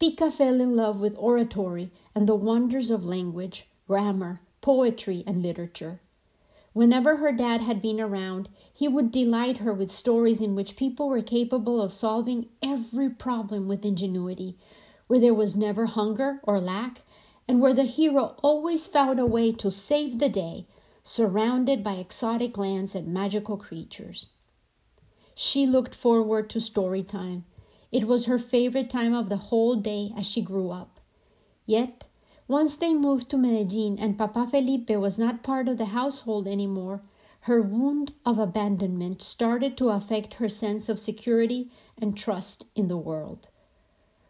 Pica 0.02 0.32
fell 0.32 0.60
in 0.60 0.76
love 0.76 1.00
with 1.00 1.16
oratory 1.16 1.92
and 2.16 2.28
the 2.28 2.34
wonders 2.34 2.90
of 2.90 3.06
language, 3.06 3.68
grammar, 3.88 4.40
poetry, 4.60 5.24
and 5.28 5.44
literature. 5.44 6.02
Whenever 6.74 7.18
her 7.18 7.32
dad 7.32 7.62
had 7.62 7.84
been 7.84 8.02
around, 8.02 8.50
he 8.74 8.88
would 8.88 9.12
delight 9.12 9.58
her 9.58 9.72
with 9.72 9.92
stories 9.92 10.42
in 10.42 10.56
which 10.56 10.76
people 10.76 11.08
were 11.08 11.22
capable 11.22 11.80
of 11.80 11.94
solving 11.94 12.50
every 12.64 13.12
problem 13.12 13.68
with 13.68 13.86
ingenuity, 13.86 14.58
where 15.06 15.20
there 15.20 15.36
was 15.36 15.56
never 15.56 15.86
hunger 15.86 16.40
or 16.42 16.60
lack, 16.60 17.04
and 17.48 17.62
where 17.62 17.76
the 17.76 17.84
hero 17.84 18.36
always 18.42 18.88
found 18.88 19.20
a 19.20 19.26
way 19.28 19.52
to 19.52 19.70
save 19.70 20.18
the 20.18 20.30
day, 20.30 20.66
surrounded 21.04 21.84
by 21.84 21.94
exotic 21.94 22.58
lands 22.58 22.96
and 22.96 23.14
magical 23.14 23.56
creatures. 23.56 24.30
She 25.36 25.68
looked 25.68 25.94
forward 25.94 26.50
to 26.50 26.60
story 26.60 27.04
time. 27.04 27.46
It 27.92 28.06
was 28.06 28.26
her 28.26 28.40
favorite 28.40 28.90
time 28.90 29.14
of 29.14 29.30
the 29.30 29.38
whole 29.38 29.76
day 29.76 30.14
as 30.18 30.26
she 30.26 30.42
grew 30.42 30.70
up. 30.72 31.00
Yet, 31.66 32.06
once 32.48 32.76
they 32.76 32.94
moved 32.94 33.30
to 33.30 33.38
Medellin 33.38 33.98
and 34.00 34.18
Papa 34.18 34.48
Felipe 34.48 34.90
was 34.90 35.18
not 35.18 35.44
part 35.44 35.68
of 35.68 35.78
the 35.78 35.86
household 35.86 36.48
anymore, 36.48 37.02
her 37.46 37.62
wound 37.62 38.14
of 38.26 38.38
abandonment 38.38 39.22
started 39.22 39.76
to 39.78 39.90
affect 39.90 40.36
her 40.36 40.50
sense 40.50 40.90
of 40.90 41.00
security 41.00 41.72
and 42.00 42.16
trust 42.16 42.66
in 42.76 42.88
the 42.88 42.98
world. 42.98 43.50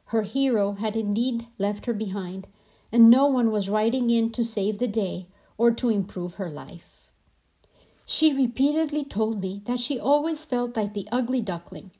Her 0.06 0.24
hero 0.24 0.74
had 0.74 0.96
indeed 0.96 1.48
left 1.58 1.86
her 1.86 1.94
behind, 1.94 2.48
and 2.92 3.10
no 3.10 3.28
one 3.28 3.52
was 3.52 3.70
riding 3.70 4.10
in 4.10 4.32
to 4.32 4.44
save 4.44 4.80
the 4.80 4.88
day 4.88 5.28
or 5.58 5.72
to 5.72 5.90
improve 5.90 6.36
her 6.36 6.50
life. 6.50 7.10
She 8.06 8.34
repeatedly 8.34 9.04
told 9.04 9.42
me 9.42 9.62
that 9.66 9.80
she 9.80 10.00
always 10.00 10.46
felt 10.46 10.76
like 10.76 10.94
the 10.94 11.08
ugly 11.12 11.42
duckling. 11.42 11.92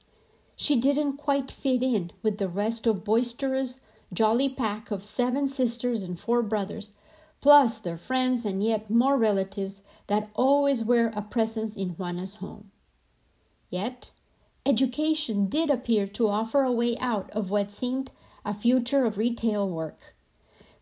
She 0.62 0.76
didn't 0.76 1.18
quite 1.18 1.50
fit 1.50 1.82
in 1.82 2.12
with 2.22 2.38
the 2.38 2.48
rest 2.48 2.86
of 2.86 3.04
boisterous, 3.04 3.80
jolly 4.14 4.48
pack 4.48 4.92
of 4.92 5.04
seven 5.04 5.48
sisters 5.48 6.04
and 6.04 6.20
four 6.20 6.44
brothers, 6.44 6.92
plus 7.42 7.80
their 7.80 7.98
friends 7.98 8.46
and 8.46 8.62
yet 8.62 8.88
more 8.88 9.18
relatives 9.18 9.82
that 10.06 10.30
always 10.36 10.84
were 10.84 11.12
a 11.16 11.24
presence 11.24 11.76
in 11.76 11.96
Juana's 11.96 12.36
home. 12.36 12.70
Yet 13.72 14.12
Education 14.64 15.48
did 15.48 15.72
appear 15.72 16.06
to 16.06 16.28
offer 16.28 16.62
a 16.62 16.72
way 16.72 16.96
out 17.00 17.32
of 17.32 17.50
what 17.50 17.72
seemed 17.72 18.12
a 18.46 18.54
future 18.54 19.04
of 19.04 19.18
retail 19.18 19.68
work. 19.68 20.14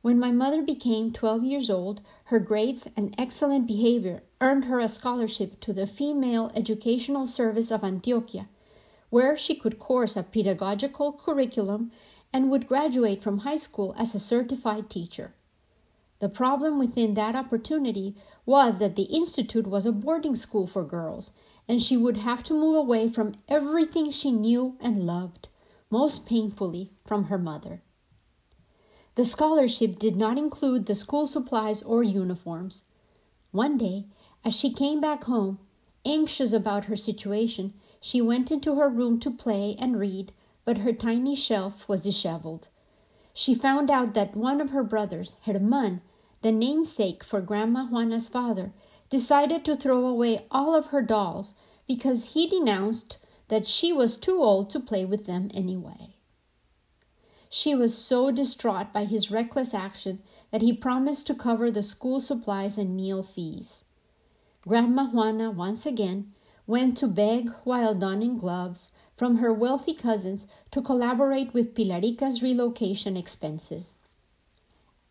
When 0.02 0.20
my 0.20 0.32
mother 0.32 0.62
became 0.62 1.14
12 1.14 1.46
years 1.46 1.70
old, 1.70 2.02
her 2.26 2.40
grades 2.42 2.90
and 2.98 3.16
excellent 3.18 3.66
behavior 3.66 4.24
earned 4.42 4.66
her 4.66 4.82
a 4.82 4.90
scholarship 4.90 5.62
to 5.62 5.72
the 5.72 5.88
Female 5.88 6.52
Educational 6.54 7.26
Service 7.26 7.72
of 7.72 7.80
Antioquia, 7.80 8.48
where 9.10 9.36
she 9.36 9.56
could 9.56 9.80
course 9.80 10.16
a 10.16 10.24
pedagogical 10.24 11.14
curriculum 11.14 11.92
and 12.32 12.50
would 12.50 12.68
graduate 12.68 13.22
from 13.22 13.40
high 13.40 13.58
school 13.58 13.96
as 13.98 14.14
a 14.14 14.20
certified 14.20 14.90
teacher. 14.90 15.34
The 16.20 16.30
problem 16.30 16.78
within 16.78 17.14
that 17.14 17.36
opportunity 17.36 18.16
was 18.46 18.80
that 18.80 18.96
the 18.96 19.04
institute 19.04 19.68
was 19.68 19.86
a 19.86 19.92
boarding 19.92 20.36
school 20.36 20.68
for 20.68 20.84
girls 20.84 21.32
and 21.68 21.82
she 21.82 21.96
would 21.96 22.18
have 22.18 22.44
to 22.44 22.54
move 22.54 22.76
away 22.76 23.08
from 23.08 23.36
everything 23.48 24.12
she 24.12 24.32
knew 24.32 24.76
and 24.82 25.06
loved, 25.06 25.48
most 25.90 26.26
painfully 26.26 26.92
from 27.06 27.26
her 27.26 27.38
mother. 27.38 27.82
The 29.16 29.24
scholarship 29.26 30.00
did 30.00 30.16
not 30.16 30.38
include 30.38 30.86
the 30.86 30.96
school 30.96 31.28
supplies 31.28 31.84
or 31.84 32.04
uniforms. 32.04 32.84
One 33.52 33.78
day, 33.78 34.06
as 34.44 34.56
she 34.56 34.74
came 34.74 35.00
back 35.00 35.26
home, 35.26 35.60
anxious 36.06 36.54
about 36.54 36.86
her 36.86 36.96
situation, 36.96 37.74
she 38.02 38.22
went 38.22 38.52
into 38.52 38.76
her 38.76 38.90
room 38.90 39.20
to 39.20 39.32
play 39.32 39.76
and 39.80 40.00
read, 40.00 40.32
but 40.66 40.80
her 40.80 40.94
tiny 40.94 41.36
shelf 41.36 41.88
was 41.88 42.02
disheveled. 42.02 42.68
She 43.34 43.56
found 43.56 43.90
out 43.90 44.14
that 44.14 44.36
one 44.36 44.62
of 44.62 44.72
her 44.72 44.84
brothers, 44.84 45.36
Herman, 45.46 46.02
the 46.42 46.52
namesake 46.52 47.24
for 47.24 47.42
Grandma 47.42 47.86
Juana's 47.86 48.30
father, 48.30 48.72
decided 49.10 49.66
to 49.66 49.76
throw 49.76 50.06
away 50.06 50.46
all 50.52 50.76
of 50.76 50.88
her 50.88 51.02
dolls 51.02 51.54
because 51.88 52.34
he 52.34 52.48
denounced 52.48 53.18
that 53.48 53.68
she 53.68 53.92
was 53.92 54.16
too 54.16 54.42
old 54.42 54.70
to 54.70 54.80
play 54.80 55.04
with 55.04 55.26
them 55.26 55.50
anyway. 55.54 56.16
She 57.50 57.74
was 57.74 57.98
so 57.98 58.30
distraught 58.30 58.94
by 58.94 59.06
his 59.06 59.32
reckless 59.32 59.74
action 59.74 60.22
that 60.52 60.62
he 60.62 60.72
promised 60.72 61.26
to 61.28 61.34
cover 61.34 61.72
the 61.72 61.82
school 61.82 62.20
supplies 62.20 62.78
and 62.78 62.96
meal 62.96 63.24
fees. 63.24 63.86
Grandma 64.62 65.06
Juana 65.06 65.50
once 65.50 65.86
again 65.86 66.32
went 66.70 66.96
to 66.96 67.08
beg 67.08 67.50
while 67.64 67.96
donning 67.96 68.38
gloves 68.38 68.92
from 69.16 69.38
her 69.38 69.52
wealthy 69.52 69.94
cousins 69.96 70.46
to 70.70 70.84
collaborate 70.84 71.52
with 71.52 71.74
Pilarica's 71.74 72.44
relocation 72.44 73.18
expenses. 73.18 73.98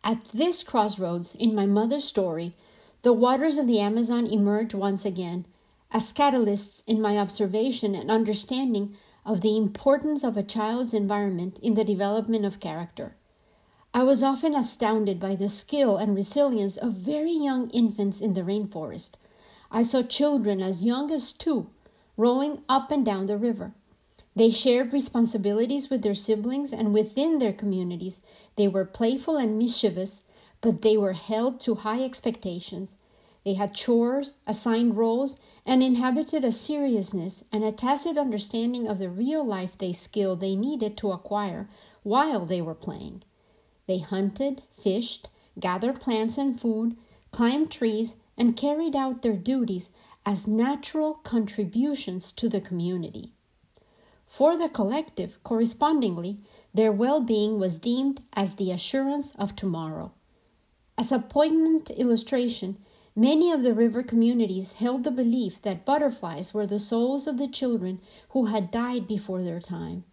At 0.04 0.26
this 0.26 0.62
crossroads 0.62 1.34
in 1.34 1.56
my 1.56 1.66
mother's 1.66 2.04
story, 2.04 2.54
the 3.02 3.12
waters 3.12 3.58
of 3.58 3.66
the 3.66 3.80
Amazon 3.80 4.28
emerge 4.28 4.72
once 4.72 5.04
again 5.04 5.46
as 5.90 6.12
catalysts 6.12 6.84
in 6.86 7.02
my 7.02 7.18
observation 7.18 7.92
and 7.96 8.08
understanding 8.08 8.96
of 9.26 9.40
the 9.40 9.56
importance 9.56 10.22
of 10.22 10.36
a 10.36 10.44
child's 10.44 10.94
environment 10.94 11.58
in 11.58 11.74
the 11.74 11.84
development 11.84 12.44
of 12.44 12.60
character. 12.60 13.16
I 13.92 14.04
was 14.04 14.22
often 14.22 14.54
astounded 14.54 15.18
by 15.18 15.34
the 15.34 15.48
skill 15.48 15.96
and 15.96 16.14
resilience 16.14 16.76
of 16.76 16.92
very 16.92 17.32
young 17.32 17.68
infants 17.70 18.20
in 18.20 18.34
the 18.34 18.42
rainforest. 18.42 19.16
I 19.70 19.82
saw 19.82 20.02
children 20.02 20.60
as 20.60 20.82
young 20.82 21.10
as 21.10 21.32
two 21.32 21.70
rowing 22.16 22.62
up 22.68 22.90
and 22.90 23.04
down 23.06 23.26
the 23.26 23.38
river. 23.38 23.72
They 24.34 24.50
shared 24.50 24.92
responsibilities 24.92 25.88
with 25.88 26.02
their 26.02 26.14
siblings 26.14 26.72
and 26.72 26.92
within 26.92 27.38
their 27.38 27.52
communities. 27.52 28.20
They 28.56 28.68
were 28.68 28.84
playful 28.84 29.36
and 29.36 29.58
mischievous, 29.58 30.22
but 30.60 30.82
they 30.82 30.96
were 30.96 31.12
held 31.12 31.60
to 31.60 31.76
high 31.76 32.02
expectations. 32.02 32.96
They 33.44 33.54
had 33.54 33.74
chores, 33.74 34.34
assigned 34.46 34.96
roles, 34.96 35.36
and 35.64 35.82
inhabited 35.82 36.44
a 36.44 36.52
seriousness 36.52 37.44
and 37.52 37.64
a 37.64 37.72
tacit 37.72 38.18
understanding 38.18 38.86
of 38.86 38.98
the 38.98 39.08
real 39.08 39.44
life 39.44 39.78
they 39.78 39.92
skill 39.92 40.36
they 40.36 40.56
needed 40.56 40.96
to 40.98 41.12
acquire 41.12 41.68
while 42.02 42.44
they 42.44 42.60
were 42.60 42.74
playing. 42.74 43.22
They 43.86 43.98
hunted, 43.98 44.62
fished, 44.72 45.30
gathered 45.58 46.00
plants 46.00 46.36
and 46.36 46.60
food, 46.60 46.96
climbed 47.30 47.70
trees, 47.70 48.16
and 48.38 48.56
carried 48.56 48.96
out 48.96 49.20
their 49.22 49.36
duties 49.36 49.90
as 50.24 50.46
natural 50.46 51.14
contributions 51.14 52.32
to 52.32 52.48
the 52.48 52.60
community. 52.60 53.32
For 54.26 54.56
the 54.56 54.68
collective, 54.68 55.42
correspondingly, 55.42 56.38
their 56.72 56.92
well 56.92 57.20
being 57.20 57.58
was 57.58 57.78
deemed 57.78 58.22
as 58.34 58.54
the 58.54 58.70
assurance 58.70 59.34
of 59.36 59.56
tomorrow. 59.56 60.12
As 60.96 61.10
a 61.10 61.18
poignant 61.18 61.90
illustration, 61.90 62.76
many 63.16 63.50
of 63.50 63.62
the 63.62 63.72
river 63.72 64.02
communities 64.02 64.74
held 64.74 65.04
the 65.04 65.10
belief 65.10 65.60
that 65.62 65.84
butterflies 65.84 66.52
were 66.52 66.66
the 66.66 66.78
souls 66.78 67.26
of 67.26 67.38
the 67.38 67.48
children 67.48 68.00
who 68.30 68.46
had 68.46 68.70
died 68.70 69.08
before 69.08 69.42
their 69.42 69.60
time 69.60 70.04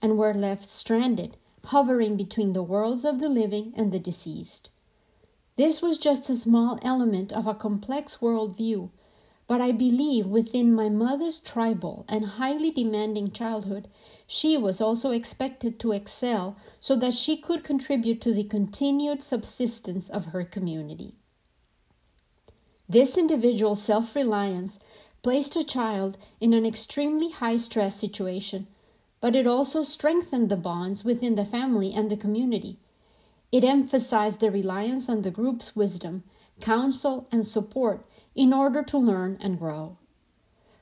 and 0.00 0.16
were 0.16 0.34
left 0.34 0.66
stranded, 0.66 1.36
hovering 1.66 2.16
between 2.16 2.54
the 2.54 2.62
worlds 2.62 3.04
of 3.04 3.20
the 3.20 3.28
living 3.28 3.72
and 3.76 3.92
the 3.92 3.98
deceased. 3.98 4.70
This 5.60 5.82
was 5.82 5.98
just 5.98 6.30
a 6.30 6.42
small 6.46 6.78
element 6.92 7.32
of 7.32 7.46
a 7.46 7.54
complex 7.54 8.18
worldview 8.18 8.90
but 9.50 9.60
I 9.60 9.72
believe 9.72 10.26
within 10.26 10.72
my 10.72 10.88
mother's 10.88 11.40
tribal 11.40 12.04
and 12.08 12.38
highly 12.38 12.70
demanding 12.70 13.32
childhood, 13.32 13.88
she 14.24 14.56
was 14.56 14.80
also 14.80 15.10
expected 15.10 15.80
to 15.80 15.90
excel 15.90 16.56
so 16.78 16.94
that 16.94 17.14
she 17.14 17.36
could 17.36 17.64
contribute 17.64 18.20
to 18.20 18.32
the 18.32 18.44
continued 18.44 19.24
subsistence 19.24 20.08
of 20.08 20.26
her 20.26 20.44
community. 20.44 21.16
This 22.88 23.18
individual 23.18 23.74
self 23.74 24.14
reliance 24.14 24.78
placed 25.24 25.56
a 25.56 25.64
child 25.64 26.16
in 26.40 26.54
an 26.54 26.64
extremely 26.64 27.32
high 27.32 27.56
stress 27.56 27.96
situation, 27.96 28.68
but 29.20 29.34
it 29.34 29.48
also 29.48 29.82
strengthened 29.82 30.48
the 30.48 30.56
bonds 30.56 31.04
within 31.04 31.34
the 31.34 31.44
family 31.44 31.92
and 31.92 32.08
the 32.08 32.16
community. 32.16 32.78
It 33.52 33.64
emphasized 33.64 34.40
the 34.40 34.50
reliance 34.50 35.08
on 35.08 35.22
the 35.22 35.30
group's 35.30 35.74
wisdom, 35.74 36.22
counsel, 36.60 37.26
and 37.32 37.44
support 37.44 38.06
in 38.34 38.52
order 38.52 38.82
to 38.84 38.98
learn 38.98 39.38
and 39.40 39.58
grow. 39.58 39.96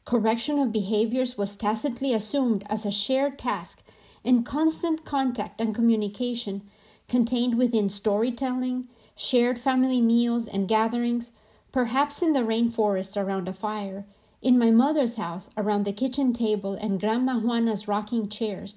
Correction 0.05 0.59
of 0.59 0.73
behaviors 0.73 1.39
was 1.39 1.57
tacitly 1.57 2.13
assumed 2.13 2.65
as 2.69 2.85
a 2.85 2.91
shared 2.91 3.39
task, 3.39 3.83
and 4.25 4.45
constant 4.45 5.05
contact 5.05 5.61
and 5.61 5.75
communication 5.75 6.63
contained 7.09 7.57
within 7.57 7.89
storytelling, 7.89 8.89
shared 9.17 9.59
family 9.59 10.01
meals 10.01 10.47
and 10.47 10.69
gatherings, 10.69 11.31
perhaps 11.73 12.23
in 12.23 12.33
the 12.33 12.41
rainforest 12.41 13.17
around 13.17 13.49
a 13.49 13.53
fire, 13.53 14.05
in 14.43 14.59
my 14.59 14.71
mother's 14.71 15.17
house 15.17 15.51
around 15.57 15.85
the 15.85 15.93
kitchen 15.93 16.33
table 16.33 16.75
and 16.75 17.01
Grandma 17.01 17.39
Juana's 17.39 17.89
rocking 17.89 18.29
chairs, 18.29 18.75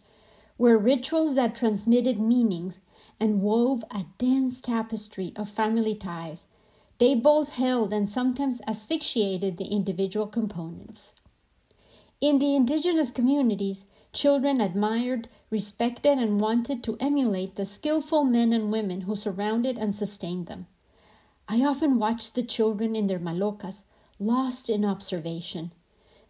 were 0.58 0.78
rituals 0.78 1.36
that 1.36 1.56
transmitted 1.56 2.20
meanings 2.20 2.80
and 3.22 3.42
wove 3.42 3.86
a 3.90 4.04
dense 4.18 4.60
tapestry 4.60 5.32
of 5.38 5.50
family 5.50 5.96
ties 5.96 6.48
they 7.02 7.16
both 7.16 7.54
held 7.54 7.92
and 7.92 8.08
sometimes 8.08 8.62
asphyxiated 8.68 9.58
the 9.58 9.66
individual 9.66 10.28
components. 10.28 11.16
In 12.22 12.38
the 12.38 12.54
indigenous 12.56 13.10
communities, 13.10 13.86
children 14.14 14.62
admired, 14.62 15.28
respected, 15.50 16.20
and 16.20 16.40
wanted 16.40 16.84
to 16.84 16.98
emulate 17.00 17.56
the 17.56 17.66
skillful 17.66 18.24
men 18.24 18.54
and 18.54 18.72
women 18.72 19.02
who 19.02 19.16
surrounded 19.16 19.80
and 19.80 19.96
sustained 19.96 20.46
them. 20.46 20.68
I 21.50 21.64
often 21.64 21.98
watched 21.98 22.36
the 22.36 22.44
children 22.44 22.96
in 22.96 23.08
their 23.08 23.18
malocas, 23.18 23.86
lost 24.20 24.70
in 24.70 24.86
observation. 24.86 25.72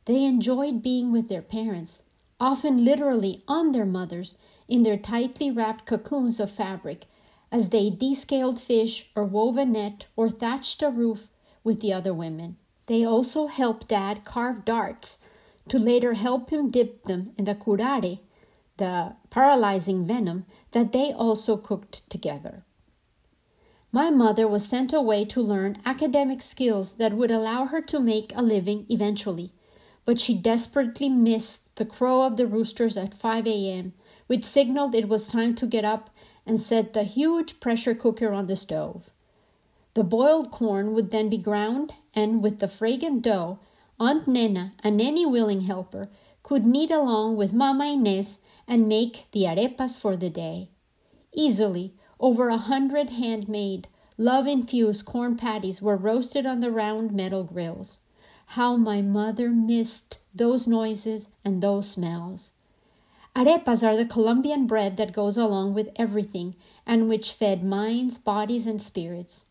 They 0.05 0.23
enjoyed 0.23 0.81
being 0.81 1.11
with 1.11 1.27
their 1.27 1.41
parents, 1.41 2.03
often 2.39 2.85
literally 2.85 3.43
on 3.45 3.73
their 3.73 3.85
mothers, 3.85 4.35
in 4.71 4.83
their 4.83 4.95
tightly 4.95 5.51
wrapped 5.51 5.85
cocoons 5.85 6.39
of 6.39 6.49
fabric, 6.49 7.05
as 7.51 7.69
they 7.69 7.89
descaled 7.89 8.57
fish 8.57 9.11
or 9.17 9.25
wove 9.25 9.57
a 9.57 9.65
net 9.65 10.07
or 10.15 10.29
thatched 10.29 10.81
a 10.81 10.89
roof 10.89 11.27
with 11.61 11.81
the 11.81 11.91
other 11.91 12.13
women. 12.13 12.55
They 12.85 13.03
also 13.03 13.47
helped 13.47 13.89
Dad 13.89 14.23
carve 14.23 14.63
darts 14.63 15.21
to 15.67 15.77
later 15.77 16.13
help 16.13 16.51
him 16.51 16.71
dip 16.71 17.03
them 17.03 17.33
in 17.37 17.43
the 17.43 17.53
curare, 17.53 18.19
the 18.77 19.15
paralyzing 19.29 20.07
venom 20.07 20.45
that 20.71 20.93
they 20.93 21.11
also 21.11 21.57
cooked 21.57 22.09
together. 22.09 22.63
My 23.91 24.09
mother 24.09 24.47
was 24.47 24.65
sent 24.65 24.93
away 24.93 25.25
to 25.25 25.41
learn 25.41 25.81
academic 25.85 26.41
skills 26.41 26.93
that 26.93 27.11
would 27.11 27.29
allow 27.29 27.65
her 27.65 27.81
to 27.81 27.99
make 27.99 28.31
a 28.37 28.41
living 28.41 28.85
eventually, 28.87 29.51
but 30.05 30.17
she 30.17 30.33
desperately 30.33 31.09
missed 31.09 31.75
the 31.75 31.85
crow 31.85 32.21
of 32.21 32.37
the 32.37 32.47
roosters 32.47 32.95
at 32.95 33.13
5 33.13 33.45
a.m., 33.47 33.93
which 34.31 34.45
signaled 34.45 34.95
it 34.95 35.09
was 35.09 35.27
time 35.27 35.53
to 35.53 35.67
get 35.67 35.83
up 35.83 36.09
and 36.45 36.61
set 36.61 36.93
the 36.93 37.03
huge 37.03 37.59
pressure 37.59 37.93
cooker 37.93 38.31
on 38.31 38.47
the 38.47 38.55
stove. 38.55 39.09
The 39.93 40.05
boiled 40.05 40.51
corn 40.51 40.93
would 40.93 41.11
then 41.11 41.27
be 41.27 41.37
ground, 41.37 41.91
and 42.13 42.41
with 42.41 42.59
the 42.59 42.69
fragrant 42.69 43.23
dough, 43.23 43.59
Aunt 43.99 44.29
Nena 44.29 44.71
and 44.81 45.01
any 45.01 45.25
willing 45.25 45.63
helper 45.71 46.07
could 46.43 46.65
knead 46.65 46.91
along 46.91 47.35
with 47.35 47.51
Mama 47.51 47.87
Inez 47.87 48.39
and 48.69 48.87
make 48.87 49.25
the 49.33 49.43
arepas 49.43 49.99
for 49.99 50.15
the 50.15 50.29
day. 50.29 50.69
Easily, 51.33 51.93
over 52.17 52.47
a 52.47 52.55
hundred 52.55 53.09
handmade, 53.09 53.89
love 54.17 54.47
infused 54.47 55.03
corn 55.03 55.35
patties 55.35 55.81
were 55.81 55.97
roasted 55.97 56.45
on 56.45 56.61
the 56.61 56.71
round 56.71 57.11
metal 57.11 57.43
grills. 57.43 57.99
How 58.55 58.77
my 58.77 59.01
mother 59.01 59.49
missed 59.49 60.19
those 60.33 60.67
noises 60.67 61.27
and 61.43 61.61
those 61.61 61.89
smells. 61.89 62.53
Arepas 63.33 63.81
are 63.81 63.95
the 63.95 64.05
Colombian 64.05 64.67
bread 64.67 64.97
that 64.97 65.13
goes 65.13 65.37
along 65.37 65.73
with 65.73 65.89
everything 65.95 66.55
and 66.85 67.07
which 67.07 67.31
fed 67.31 67.63
minds, 67.63 68.17
bodies, 68.17 68.65
and 68.65 68.81
spirits. 68.81 69.45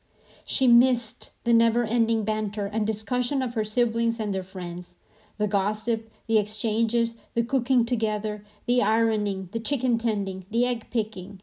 She 0.44 0.66
missed 0.66 1.30
the 1.44 1.54
never 1.54 1.84
ending 1.84 2.24
banter 2.24 2.66
and 2.66 2.86
discussion 2.86 3.40
of 3.40 3.54
her 3.54 3.64
siblings 3.64 4.20
and 4.20 4.34
their 4.34 4.42
friends, 4.42 4.94
the 5.38 5.46
gossip, 5.46 6.12
the 6.26 6.38
exchanges, 6.38 7.16
the 7.34 7.42
cooking 7.42 7.86
together, 7.86 8.44
the 8.66 8.82
ironing, 8.82 9.48
the 9.52 9.60
chicken 9.60 9.96
tending, 9.96 10.44
the 10.50 10.66
egg 10.66 10.90
picking, 10.90 11.40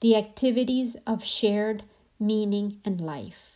the 0.00 0.14
activities 0.14 0.96
of 1.04 1.24
shared 1.24 1.82
meaning 2.20 2.80
and 2.84 3.00
life. 3.00 3.51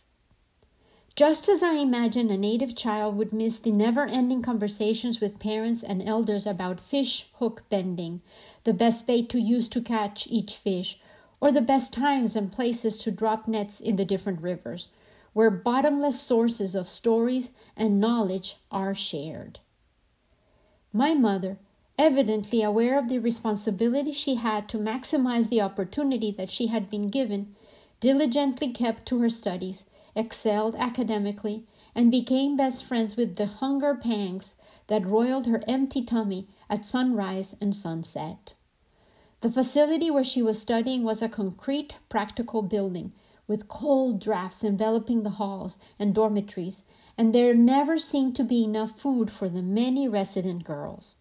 Just 1.17 1.49
as 1.49 1.63
I 1.63 1.73
imagine 1.73 2.29
a 2.29 2.37
native 2.37 2.75
child 2.75 3.17
would 3.17 3.33
miss 3.33 3.57
the 3.57 3.71
never 3.71 4.05
ending 4.05 4.43
conversations 4.43 5.19
with 5.19 5.39
parents 5.39 5.81
and 5.81 5.99
elders 6.07 6.45
about 6.45 6.79
fish 6.79 7.27
hook 7.37 7.63
bending, 7.69 8.21
the 8.65 8.73
best 8.73 9.07
bait 9.07 9.27
to 9.29 9.39
use 9.39 9.67
to 9.69 9.81
catch 9.81 10.27
each 10.27 10.57
fish, 10.57 10.99
or 11.41 11.51
the 11.51 11.59
best 11.59 11.91
times 11.91 12.35
and 12.35 12.53
places 12.53 12.99
to 12.99 13.09
drop 13.09 13.47
nets 13.47 13.79
in 13.79 13.95
the 13.95 14.05
different 14.05 14.43
rivers, 14.43 14.89
where 15.33 15.49
bottomless 15.49 16.21
sources 16.21 16.75
of 16.75 16.87
stories 16.87 17.49
and 17.75 17.99
knowledge 17.99 18.57
are 18.69 18.93
shared. 18.93 19.57
My 20.93 21.15
mother, 21.15 21.57
evidently 21.97 22.61
aware 22.61 22.99
of 22.99 23.09
the 23.09 23.17
responsibility 23.17 24.11
she 24.11 24.35
had 24.35 24.69
to 24.69 24.77
maximize 24.77 25.49
the 25.49 25.61
opportunity 25.61 26.29
that 26.29 26.51
she 26.51 26.67
had 26.67 26.91
been 26.91 27.09
given, 27.09 27.55
diligently 27.99 28.71
kept 28.71 29.07
to 29.07 29.19
her 29.21 29.31
studies 29.31 29.83
excelled 30.17 30.75
academically, 30.75 31.63
and 31.95 32.11
became 32.11 32.57
best 32.57 32.83
friends 32.83 33.15
with 33.15 33.37
the 33.37 33.45
hunger 33.45 33.95
pangs 33.95 34.55
that 34.87 35.05
roiled 35.05 35.45
her 35.45 35.61
empty 35.67 36.03
tummy 36.03 36.47
at 36.69 36.85
sunrise 36.85 37.55
and 37.61 37.75
sunset. 37.75 38.53
The 39.41 39.51
facility 39.51 40.09
where 40.09 40.23
she 40.23 40.41
was 40.41 40.61
studying 40.61 41.03
was 41.03 41.21
a 41.21 41.29
concrete, 41.29 41.97
practical 42.09 42.63
building 42.63 43.13
with 43.47 43.69
cold 43.69 44.19
drafts 44.19 44.63
enveloping 44.63 45.23
the 45.23 45.31
halls 45.31 45.77
and 45.97 46.13
dormitories, 46.13 46.81
and 47.17 47.33
there 47.33 47.53
never 47.53 47.97
seemed 47.97 48.35
to 48.35 48.43
be 48.43 48.63
enough 48.63 48.99
food 48.99 49.31
for 49.31 49.47
the 49.47 49.61
many 49.61 50.07
resident 50.07 50.63
girls. 50.63 51.15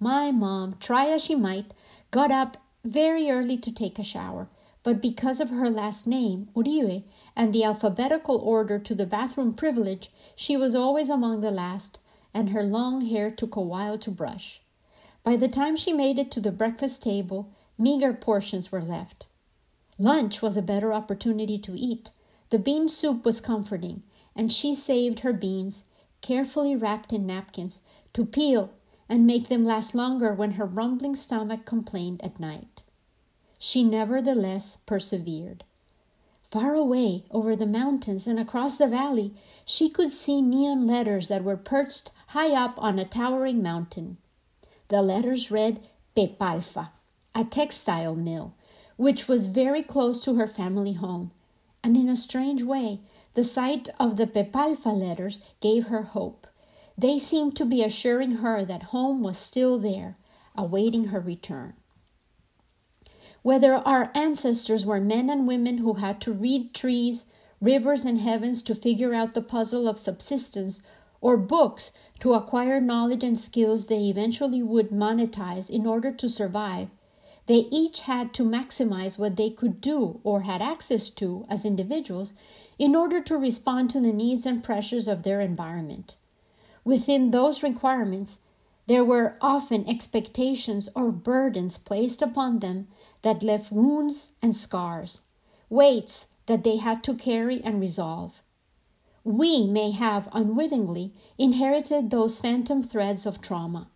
My 0.00 0.30
mom, 0.30 0.76
try 0.80 1.08
as 1.08 1.22
she 1.22 1.34
might, 1.34 1.74
got 2.10 2.30
up 2.30 2.56
very 2.84 3.30
early 3.30 3.58
to 3.58 3.72
take 3.72 3.98
a 3.98 4.04
shower, 4.04 4.48
but 4.88 5.02
because 5.02 5.38
of 5.38 5.50
her 5.50 5.68
last 5.68 6.06
name, 6.06 6.48
Uribe, 6.56 7.02
and 7.36 7.52
the 7.52 7.62
alphabetical 7.62 8.38
order 8.38 8.78
to 8.78 8.94
the 8.94 9.04
bathroom 9.04 9.52
privilege, 9.52 10.10
she 10.34 10.56
was 10.56 10.74
always 10.74 11.10
among 11.10 11.42
the 11.42 11.50
last, 11.50 11.98
and 12.32 12.48
her 12.48 12.62
long 12.62 13.04
hair 13.04 13.30
took 13.30 13.54
a 13.54 13.60
while 13.60 13.98
to 13.98 14.10
brush. 14.10 14.62
By 15.22 15.36
the 15.36 15.46
time 15.46 15.76
she 15.76 15.92
made 15.92 16.18
it 16.18 16.30
to 16.30 16.40
the 16.40 16.50
breakfast 16.50 17.02
table, 17.02 17.52
meager 17.76 18.14
portions 18.14 18.72
were 18.72 18.80
left. 18.80 19.26
Lunch 19.98 20.40
was 20.40 20.56
a 20.56 20.62
better 20.62 20.94
opportunity 20.94 21.58
to 21.58 21.78
eat. 21.78 22.08
The 22.48 22.58
bean 22.58 22.88
soup 22.88 23.26
was 23.26 23.42
comforting, 23.42 24.04
and 24.34 24.50
she 24.50 24.74
saved 24.74 25.20
her 25.20 25.34
beans, 25.34 25.84
carefully 26.22 26.74
wrapped 26.74 27.12
in 27.12 27.26
napkins, 27.26 27.82
to 28.14 28.24
peel 28.24 28.72
and 29.06 29.26
make 29.26 29.50
them 29.50 29.66
last 29.66 29.94
longer 29.94 30.32
when 30.32 30.52
her 30.52 30.64
rumbling 30.64 31.14
stomach 31.14 31.66
complained 31.66 32.24
at 32.24 32.40
night. 32.40 32.84
She 33.58 33.82
nevertheless 33.82 34.78
persevered. 34.86 35.64
Far 36.50 36.74
away 36.74 37.24
over 37.30 37.54
the 37.54 37.66
mountains 37.66 38.26
and 38.26 38.38
across 38.38 38.76
the 38.76 38.88
valley, 38.88 39.34
she 39.66 39.90
could 39.90 40.12
see 40.12 40.40
neon 40.40 40.86
letters 40.86 41.28
that 41.28 41.44
were 41.44 41.56
perched 41.56 42.10
high 42.28 42.52
up 42.52 42.74
on 42.78 42.98
a 42.98 43.04
towering 43.04 43.62
mountain. 43.62 44.16
The 44.88 45.02
letters 45.02 45.50
read 45.50 45.80
Pepalfa, 46.16 46.90
a 47.34 47.44
textile 47.44 48.14
mill, 48.14 48.54
which 48.96 49.28
was 49.28 49.48
very 49.48 49.82
close 49.82 50.24
to 50.24 50.36
her 50.36 50.46
family 50.46 50.94
home. 50.94 51.32
And 51.84 51.96
in 51.96 52.08
a 52.08 52.16
strange 52.16 52.62
way, 52.62 53.00
the 53.34 53.44
sight 53.44 53.88
of 54.00 54.16
the 54.16 54.26
Pepalfa 54.26 54.88
letters 54.88 55.38
gave 55.60 55.86
her 55.88 56.02
hope. 56.02 56.46
They 56.96 57.18
seemed 57.18 57.56
to 57.56 57.64
be 57.64 57.84
assuring 57.84 58.36
her 58.36 58.64
that 58.64 58.84
home 58.84 59.22
was 59.22 59.38
still 59.38 59.78
there, 59.78 60.16
awaiting 60.56 61.06
her 61.06 61.20
return. 61.20 61.74
Whether 63.42 63.74
our 63.74 64.10
ancestors 64.14 64.84
were 64.84 65.00
men 65.00 65.30
and 65.30 65.46
women 65.46 65.78
who 65.78 65.94
had 65.94 66.20
to 66.22 66.32
read 66.32 66.74
trees, 66.74 67.26
rivers, 67.60 68.04
and 68.04 68.18
heavens 68.20 68.62
to 68.64 68.74
figure 68.74 69.14
out 69.14 69.32
the 69.32 69.42
puzzle 69.42 69.88
of 69.88 69.98
subsistence, 69.98 70.82
or 71.20 71.36
books 71.36 71.92
to 72.20 72.34
acquire 72.34 72.80
knowledge 72.80 73.24
and 73.24 73.38
skills 73.38 73.86
they 73.86 74.04
eventually 74.04 74.62
would 74.62 74.90
monetize 74.90 75.70
in 75.70 75.86
order 75.86 76.12
to 76.12 76.28
survive, 76.28 76.88
they 77.46 77.66
each 77.70 78.00
had 78.00 78.34
to 78.34 78.42
maximize 78.44 79.18
what 79.18 79.36
they 79.36 79.50
could 79.50 79.80
do 79.80 80.20
or 80.22 80.42
had 80.42 80.60
access 80.60 81.08
to 81.08 81.46
as 81.48 81.64
individuals 81.64 82.34
in 82.78 82.94
order 82.94 83.20
to 83.22 83.36
respond 83.36 83.88
to 83.90 84.00
the 84.00 84.12
needs 84.12 84.44
and 84.44 84.62
pressures 84.62 85.08
of 85.08 85.22
their 85.22 85.40
environment. 85.40 86.16
Within 86.84 87.30
those 87.30 87.62
requirements, 87.62 88.40
there 88.86 89.04
were 89.04 89.36
often 89.40 89.88
expectations 89.88 90.88
or 90.94 91.10
burdens 91.10 91.78
placed 91.78 92.22
upon 92.22 92.58
them 92.58 92.88
that 93.22 93.42
left 93.42 93.72
wounds 93.72 94.36
and 94.42 94.54
scars, 94.54 95.22
weights 95.68 96.28
that 96.46 96.64
they 96.64 96.76
had 96.76 97.04
to 97.04 97.14
carry 97.14 97.60
and 97.62 97.80
resolve. 97.80 98.42
We 99.24 99.66
may 99.66 99.90
have 99.90 100.28
unwittingly 100.32 101.12
inherited 101.36 102.10
those 102.10 102.40
phantom 102.40 102.82
threads 102.82 103.26
of 103.26 103.40
trauma. 103.40 103.88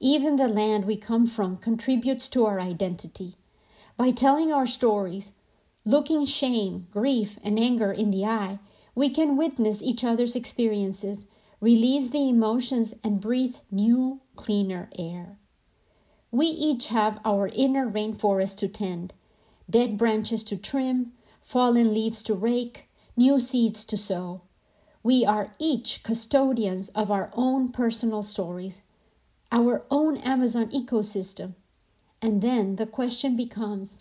Even 0.00 0.36
the 0.36 0.48
land 0.48 0.84
we 0.84 0.96
come 0.96 1.26
from 1.26 1.56
contributes 1.56 2.28
to 2.28 2.46
our 2.46 2.60
identity. 2.60 3.36
By 3.96 4.10
telling 4.10 4.52
our 4.52 4.66
stories, 4.66 5.32
looking 5.84 6.26
shame, 6.26 6.86
grief, 6.90 7.38
and 7.42 7.58
anger 7.58 7.92
in 7.92 8.10
the 8.10 8.24
eye, 8.24 8.58
we 8.94 9.10
can 9.10 9.36
witness 9.36 9.82
each 9.82 10.04
other's 10.04 10.36
experiences, 10.36 11.26
release 11.60 12.10
the 12.10 12.28
emotions, 12.28 12.94
and 13.04 13.20
breathe 13.20 13.56
new, 13.70 14.20
cleaner 14.36 14.88
air. 14.98 15.38
We 16.30 16.46
each 16.46 16.88
have 16.88 17.20
our 17.24 17.48
inner 17.48 17.88
rainforest 17.88 18.58
to 18.58 18.68
tend, 18.68 19.14
dead 19.68 19.96
branches 19.96 20.44
to 20.44 20.56
trim, 20.56 21.12
fallen 21.40 21.94
leaves 21.94 22.22
to 22.24 22.34
rake, 22.34 22.88
new 23.16 23.40
seeds 23.40 23.84
to 23.86 23.96
sow. 23.96 24.42
We 25.02 25.24
are 25.24 25.54
each 25.58 26.02
custodians 26.02 26.88
of 26.90 27.10
our 27.10 27.30
own 27.34 27.70
personal 27.70 28.22
stories 28.22 28.82
our 29.52 29.84
own 29.90 30.16
Amazon 30.18 30.68
ecosystem. 30.70 31.54
And 32.20 32.42
then 32.42 32.76
the 32.76 32.86
question 32.86 33.36
becomes 33.36 34.00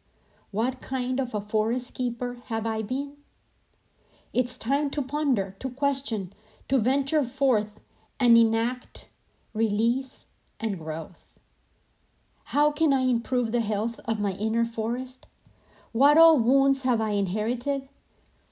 what 0.52 0.82
kind 0.82 1.20
of 1.20 1.34
a 1.34 1.42
forest 1.42 1.94
keeper 1.94 2.38
have 2.48 2.66
I 2.66 2.82
been? 2.82 3.18
It's 4.34 4.58
time 4.58 4.90
to 4.92 5.02
ponder, 5.02 5.56
to 5.60 5.70
question, 5.70 6.34
to 6.70 6.80
venture 6.80 7.24
forth 7.24 7.80
and 8.20 8.38
enact 8.38 9.10
release 9.54 10.28
and 10.60 10.80
growth. 10.80 11.25
How 12.50 12.72
can 12.72 12.94
I 12.94 13.02
improve 13.02 13.52
the 13.52 13.62
health 13.62 14.00
of 14.06 14.20
my 14.20 14.34
inner 14.34 14.66
forest? 14.66 15.26
What 15.94 16.16
all 16.16 16.38
wounds 16.38 16.84
have 16.84 17.02
I 17.02 17.12
inherited? 17.12 17.90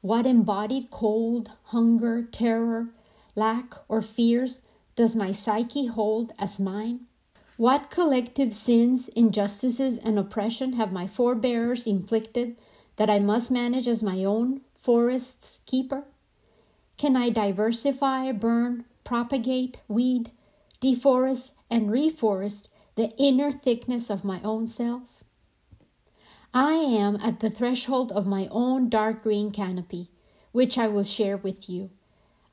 What 0.01 0.25
embodied 0.25 0.89
cold, 0.89 1.51
hunger, 1.65 2.23
terror, 2.23 2.87
lack, 3.35 3.75
or 3.87 4.01
fears 4.01 4.61
does 4.95 5.15
my 5.15 5.31
psyche 5.31 5.85
hold 5.85 6.33
as 6.39 6.59
mine? 6.59 7.01
What 7.57 7.91
collective 7.91 8.51
sins, 8.55 9.09
injustices, 9.09 9.99
and 9.99 10.17
oppression 10.17 10.73
have 10.73 10.91
my 10.91 11.05
forebears 11.05 11.85
inflicted 11.85 12.57
that 12.95 13.11
I 13.11 13.19
must 13.19 13.51
manage 13.51 13.87
as 13.87 14.01
my 14.01 14.23
own 14.23 14.61
forest's 14.75 15.59
keeper? 15.67 16.03
Can 16.97 17.15
I 17.15 17.29
diversify, 17.29 18.31
burn, 18.31 18.85
propagate, 19.03 19.77
weed, 19.87 20.31
deforest, 20.81 21.51
and 21.69 21.91
reforest 21.91 22.69
the 22.95 23.11
inner 23.17 23.51
thickness 23.51 24.09
of 24.09 24.23
my 24.23 24.41
own 24.43 24.67
self? 24.67 25.23
I 26.53 26.73
am 26.73 27.15
at 27.15 27.39
the 27.39 27.49
threshold 27.49 28.11
of 28.11 28.27
my 28.27 28.47
own 28.51 28.89
dark 28.89 29.23
green 29.23 29.51
canopy, 29.51 30.11
which 30.51 30.77
I 30.77 30.87
will 30.87 31.03
share 31.03 31.37
with 31.37 31.67
you. 31.69 31.89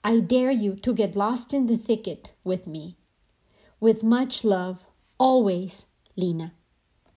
I 0.02 0.20
dare 0.20 0.50
you 0.50 0.76
to 0.76 0.94
get 0.94 1.16
lost 1.16 1.52
in 1.52 1.66
the 1.66 1.76
thicket 1.76 2.30
with 2.42 2.66
me. 2.66 2.96
With 3.78 4.02
much 4.02 4.42
love, 4.44 4.84
always, 5.18 5.86
Lena. 6.16 6.54